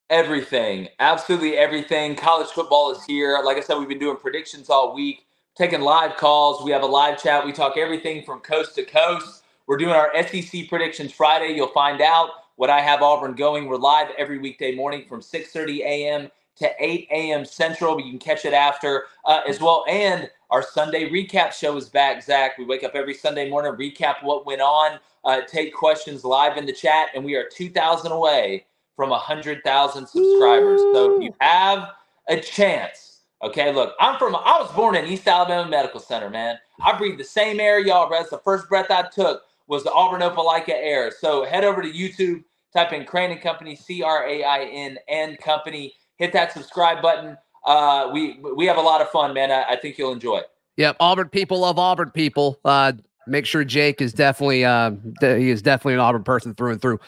Everything, 0.09 0.89
absolutely 0.99 1.57
everything. 1.57 2.15
College 2.15 2.49
football 2.49 2.91
is 2.91 3.03
here. 3.05 3.39
Like 3.43 3.57
I 3.57 3.61
said, 3.61 3.77
we've 3.77 3.87
been 3.87 3.99
doing 3.99 4.17
predictions 4.17 4.69
all 4.69 4.93
week, 4.93 5.25
taking 5.55 5.81
live 5.81 6.17
calls. 6.17 6.63
We 6.65 6.71
have 6.71 6.83
a 6.83 6.87
live 6.87 7.21
chat. 7.21 7.45
We 7.45 7.53
talk 7.53 7.77
everything 7.77 8.23
from 8.23 8.39
coast 8.41 8.75
to 8.75 8.83
coast. 8.83 9.43
We're 9.67 9.77
doing 9.77 9.93
our 9.93 10.11
SEC 10.23 10.67
predictions 10.67 11.11
Friday. 11.11 11.55
You'll 11.55 11.67
find 11.69 12.01
out 12.01 12.29
what 12.57 12.69
I 12.69 12.81
have 12.81 13.01
Auburn 13.01 13.35
going. 13.35 13.67
We're 13.67 13.77
live 13.77 14.09
every 14.17 14.37
weekday 14.37 14.75
morning 14.75 15.05
from 15.07 15.21
6:30 15.21 15.79
a.m. 15.79 16.29
to 16.57 16.71
8 16.79 17.07
a.m. 17.11 17.45
Central. 17.45 17.95
But 17.95 18.05
you 18.05 18.11
can 18.11 18.19
catch 18.19 18.45
it 18.45 18.53
after 18.53 19.05
uh, 19.25 19.41
as 19.47 19.59
well. 19.59 19.85
And 19.87 20.29
our 20.49 20.63
Sunday 20.63 21.09
recap 21.09 21.53
show 21.53 21.75
is 21.77 21.89
back. 21.89 22.23
Zac, 22.23 22.57
we 22.57 22.65
wake 22.65 22.83
up 22.83 22.95
every 22.95 23.13
Sunday 23.13 23.49
morning, 23.49 23.73
recap 23.73 24.23
what 24.23 24.45
went 24.45 24.61
on, 24.61 24.99
uh, 25.23 25.41
take 25.47 25.73
questions 25.73 26.23
live 26.23 26.57
in 26.57 26.65
the 26.65 26.73
chat, 26.73 27.09
and 27.15 27.25
we 27.25 27.35
are 27.35 27.49
2,000 27.49 28.11
away 28.11 28.65
from 28.95 29.09
100,000 29.09 30.07
subscribers. 30.07 30.81
So 30.93 31.15
if 31.15 31.23
you 31.23 31.33
have 31.41 31.89
a 32.29 32.39
chance, 32.39 33.21
okay, 33.43 33.73
look, 33.73 33.95
I'm 33.99 34.17
from, 34.17 34.35
I 34.35 34.57
was 34.59 34.71
born 34.73 34.95
in 34.95 35.05
East 35.05 35.27
Alabama 35.27 35.69
Medical 35.69 35.99
Center, 35.99 36.29
man. 36.29 36.57
I 36.83 36.97
breathe 36.97 37.17
the 37.17 37.23
same 37.23 37.59
air 37.59 37.79
y'all 37.79 38.07
breath. 38.07 38.29
The 38.29 38.37
first 38.39 38.69
breath 38.69 38.91
I 38.91 39.03
took 39.13 39.43
was 39.67 39.83
the 39.83 39.91
Auburn 39.91 40.21
Opelika 40.21 40.69
air. 40.69 41.11
So 41.11 41.43
head 41.43 41.63
over 41.63 41.81
to 41.81 41.91
YouTube, 41.91 42.43
type 42.73 42.93
in 42.93 43.05
Crain 43.05 43.31
and 43.31 43.41
Company, 43.41 43.75
C 43.75 44.03
R 44.03 44.27
A 44.27 44.43
I 44.43 44.63
N 44.65 44.97
and 45.09 45.37
Company, 45.39 45.93
hit 46.17 46.33
that 46.33 46.51
subscribe 46.51 47.01
button. 47.01 47.37
Uh, 47.65 48.09
we 48.13 48.39
we 48.55 48.65
have 48.65 48.77
a 48.77 48.81
lot 48.81 49.01
of 49.01 49.09
fun, 49.09 49.33
man. 49.33 49.51
I, 49.51 49.63
I 49.71 49.75
think 49.75 49.97
you'll 49.97 50.13
enjoy 50.13 50.37
it. 50.37 50.47
Yep, 50.77 50.97
Auburn 50.99 51.29
people 51.29 51.59
love 51.59 51.79
Auburn 51.79 52.11
people. 52.11 52.59
Uh, 52.65 52.93
make 53.27 53.45
sure 53.45 53.63
Jake 53.63 54.01
is 54.01 54.13
definitely 54.13 54.65
uh, 54.65 54.91
de- 55.19 55.39
he 55.39 55.49
is 55.49 55.61
definitely 55.61 55.93
an 55.95 55.99
Auburn 55.99 56.23
person 56.23 56.53
through 56.53 56.71
and 56.73 56.81
through. 56.81 56.99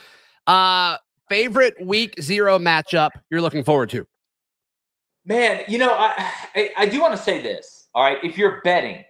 Uh, 0.48 0.98
favorite 1.30 1.76
week 1.86 2.15
zero 2.22 2.58
matchup 2.58 3.12
you're 3.30 3.41
looking 3.41 3.63
forward 3.63 3.89
to? 3.91 4.08
Man, 5.26 5.63
you 5.67 5.78
know, 5.78 5.93
I, 5.93 6.32
I, 6.56 6.70
I 6.78 6.86
do 6.86 7.02
want 7.02 7.15
to 7.15 7.22
say 7.22 7.41
this. 7.41 7.88
All 7.93 8.04
right. 8.04 8.17
If 8.24 8.38
you're 8.38 8.62
betting, 8.63 9.04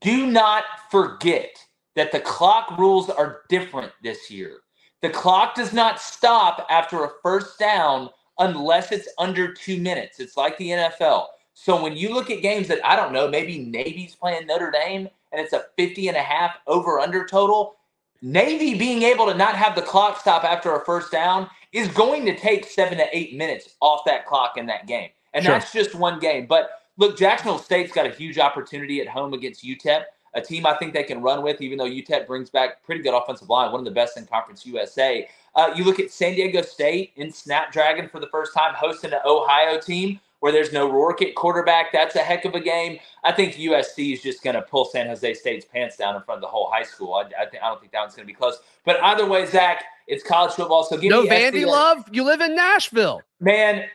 do 0.00 0.26
not 0.26 0.64
forget 0.90 1.56
that 1.96 2.12
the 2.12 2.20
clock 2.20 2.78
rules 2.78 3.10
are 3.10 3.40
different 3.48 3.92
this 4.02 4.30
year. 4.30 4.58
The 5.02 5.10
clock 5.10 5.54
does 5.54 5.72
not 5.72 6.00
stop 6.00 6.66
after 6.70 7.04
a 7.04 7.10
first 7.22 7.58
down 7.58 8.10
unless 8.38 8.92
it's 8.92 9.08
under 9.18 9.52
two 9.52 9.78
minutes. 9.78 10.20
It's 10.20 10.36
like 10.36 10.56
the 10.58 10.70
NFL. 10.70 11.26
So 11.54 11.80
when 11.82 11.96
you 11.96 12.12
look 12.12 12.30
at 12.30 12.42
games 12.42 12.68
that 12.68 12.84
I 12.84 12.96
don't 12.96 13.12
know, 13.12 13.28
maybe 13.28 13.58
Navy's 13.58 14.14
playing 14.14 14.46
Notre 14.46 14.70
Dame 14.70 15.08
and 15.32 15.40
it's 15.40 15.52
a 15.52 15.64
50 15.76 16.08
and 16.08 16.16
a 16.16 16.22
half 16.22 16.56
over 16.66 17.00
under 17.00 17.26
total, 17.26 17.76
Navy 18.22 18.74
being 18.78 19.02
able 19.02 19.26
to 19.26 19.34
not 19.34 19.56
have 19.56 19.74
the 19.74 19.82
clock 19.82 20.20
stop 20.20 20.44
after 20.44 20.74
a 20.74 20.84
first 20.84 21.10
down 21.10 21.48
is 21.72 21.88
going 21.88 22.24
to 22.26 22.36
take 22.36 22.64
seven 22.66 22.98
to 22.98 23.06
eight 23.12 23.36
minutes 23.36 23.74
off 23.80 24.02
that 24.06 24.26
clock 24.26 24.56
in 24.56 24.66
that 24.66 24.86
game. 24.86 25.10
And 25.34 25.44
sure. 25.44 25.54
that's 25.54 25.72
just 25.72 25.94
one 25.94 26.18
game. 26.18 26.46
But 26.46 26.70
look, 26.96 27.18
Jacksonville 27.18 27.58
State's 27.58 27.92
got 27.92 28.06
a 28.06 28.10
huge 28.10 28.38
opportunity 28.38 29.00
at 29.00 29.08
home 29.08 29.34
against 29.34 29.64
UTEP, 29.64 30.04
a 30.36 30.40
team 30.40 30.66
I 30.66 30.74
think 30.74 30.92
they 30.92 31.02
can 31.02 31.22
run 31.22 31.42
with, 31.42 31.60
even 31.60 31.78
though 31.78 31.88
UTEP 31.88 32.26
brings 32.26 32.50
back 32.50 32.84
pretty 32.84 33.02
good 33.02 33.14
offensive 33.14 33.48
line, 33.48 33.72
one 33.72 33.80
of 33.80 33.86
the 33.86 33.90
best 33.90 34.16
in 34.16 34.26
Conference 34.26 34.64
USA. 34.66 35.26
Uh, 35.54 35.72
you 35.74 35.82
look 35.82 35.98
at 35.98 36.10
San 36.10 36.34
Diego 36.34 36.60
State 36.60 37.12
in 37.16 37.32
Snapdragon 37.32 38.08
for 38.08 38.20
the 38.20 38.28
first 38.28 38.52
time, 38.54 38.74
hosting 38.74 39.12
an 39.14 39.20
Ohio 39.24 39.80
team 39.80 40.20
where 40.40 40.52
there's 40.52 40.72
no 40.72 40.90
Rourke 40.90 41.22
at 41.22 41.34
quarterback. 41.34 41.90
That's 41.90 42.14
a 42.14 42.20
heck 42.20 42.44
of 42.44 42.54
a 42.54 42.60
game. 42.60 42.98
I 43.24 43.32
think 43.32 43.54
USC 43.54 44.12
is 44.12 44.22
just 44.22 44.44
going 44.44 44.54
to 44.54 44.62
pull 44.62 44.84
San 44.84 45.06
Jose 45.06 45.34
State's 45.34 45.64
pants 45.64 45.96
down 45.96 46.14
in 46.14 46.22
front 46.22 46.38
of 46.38 46.42
the 46.42 46.48
whole 46.48 46.70
high 46.70 46.82
school. 46.82 47.14
I, 47.14 47.22
I, 47.40 47.46
think, 47.46 47.62
I 47.62 47.68
don't 47.68 47.80
think 47.80 47.92
that 47.92 48.00
one's 48.00 48.14
going 48.14 48.28
to 48.28 48.32
be 48.32 48.36
close. 48.36 48.58
But 48.84 49.02
either 49.02 49.26
way, 49.26 49.46
Zac, 49.46 49.84
it's 50.06 50.22
college 50.22 50.52
football. 50.52 50.84
So 50.84 50.98
give 50.98 51.10
no 51.10 51.22
me 51.22 51.30
Vandy 51.30 51.66
love. 51.66 52.04
You 52.12 52.22
live 52.24 52.42
in 52.42 52.54
Nashville, 52.54 53.22
man. 53.40 53.86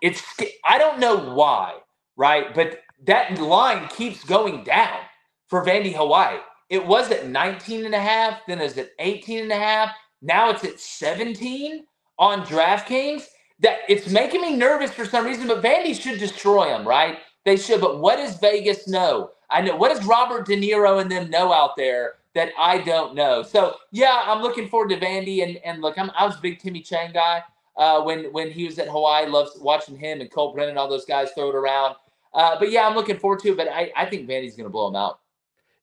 It's 0.00 0.22
I 0.64 0.78
don't 0.78 0.98
know 0.98 1.34
why, 1.34 1.74
right? 2.16 2.54
But 2.54 2.80
that 3.04 3.38
line 3.38 3.88
keeps 3.88 4.24
going 4.24 4.64
down 4.64 5.00
for 5.50 5.64
Vandy 5.64 5.94
Hawaii. 5.94 6.38
It 6.70 6.86
was 6.86 7.10
at 7.10 7.28
19 7.28 7.84
and 7.84 7.94
a 7.94 8.00
half, 8.00 8.40
then 8.46 8.60
it's 8.60 8.78
at 8.78 8.92
18 9.00 9.40
and 9.40 9.52
a 9.52 9.56
half. 9.56 9.90
Now 10.22 10.50
it's 10.50 10.64
at 10.64 10.78
17 10.78 11.84
on 12.18 12.46
DraftKings 12.46 13.24
that 13.58 13.80
it's 13.88 14.08
making 14.08 14.40
me 14.40 14.54
nervous 14.56 14.92
for 14.92 15.04
some 15.04 15.26
reason. 15.26 15.48
But 15.48 15.62
Vandy 15.62 16.00
should 16.00 16.20
destroy 16.20 16.68
them, 16.68 16.86
right? 16.86 17.18
They 17.44 17.56
should. 17.56 17.80
But 17.80 18.00
what 18.00 18.16
does 18.16 18.38
Vegas 18.38 18.86
know? 18.86 19.30
I 19.50 19.60
know. 19.62 19.76
What 19.76 19.88
does 19.94 20.06
Robert 20.06 20.46
De 20.46 20.56
Niro 20.56 21.00
and 21.00 21.10
them 21.10 21.28
know 21.30 21.52
out 21.52 21.76
there 21.76 22.14
that 22.34 22.50
I 22.56 22.78
don't 22.78 23.14
know? 23.14 23.42
So 23.42 23.74
yeah, 23.90 24.22
I'm 24.26 24.42
looking 24.42 24.68
forward 24.68 24.90
to 24.90 24.96
Vandy. 24.96 25.42
And 25.42 25.56
and 25.64 25.82
look, 25.82 25.98
I'm, 25.98 26.10
I 26.16 26.26
was 26.26 26.36
a 26.36 26.40
big 26.40 26.60
Timmy 26.60 26.82
Chang 26.82 27.12
guy 27.12 27.42
uh, 27.76 28.02
when 28.02 28.26
when 28.32 28.50
he 28.50 28.66
was 28.66 28.78
at 28.78 28.88
Hawaii. 28.88 29.26
Loves 29.26 29.58
watching 29.60 29.96
him 29.96 30.20
and 30.20 30.30
Colt 30.30 30.54
Brennan, 30.54 30.70
and 30.70 30.78
all 30.78 30.88
those 30.88 31.06
guys 31.06 31.30
throw 31.32 31.48
it 31.48 31.56
around. 31.56 31.96
Uh, 32.32 32.56
but 32.58 32.70
yeah, 32.70 32.86
I'm 32.86 32.94
looking 32.94 33.18
forward 33.18 33.40
to 33.40 33.48
it. 33.48 33.56
But 33.56 33.68
I, 33.68 33.90
I 33.96 34.06
think 34.06 34.28
Vandy's 34.28 34.54
going 34.54 34.68
to 34.68 34.70
blow 34.70 34.86
them 34.88 34.96
out. 34.96 35.19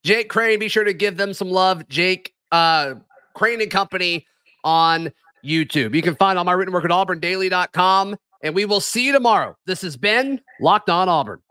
Jake 0.07 0.29
Crain, 0.29 0.57
be 0.57 0.69
sure 0.69 0.85
to 0.85 0.93
give 0.93 1.17
them 1.17 1.33
some 1.33 1.49
love. 1.49 1.85
Jake 1.89 2.33
uh, 2.53 2.95
Crain 3.33 3.59
and 3.59 3.69
Company 3.69 4.25
on 4.63 5.11
YouTube. 5.43 5.93
You 5.93 6.01
can 6.01 6.15
find 6.15 6.39
all 6.39 6.45
my 6.45 6.53
written 6.53 6.73
work 6.73 6.85
at 6.85 6.91
auburndaily.com. 6.91 8.15
And 8.41 8.55
we 8.55 8.63
will 8.63 8.79
see 8.79 9.05
you 9.05 9.11
tomorrow. 9.11 9.57
This 9.65 9.81
has 9.81 9.97
been 9.97 10.39
Locked 10.61 10.89
On 10.89 11.09
Auburn. 11.09 11.41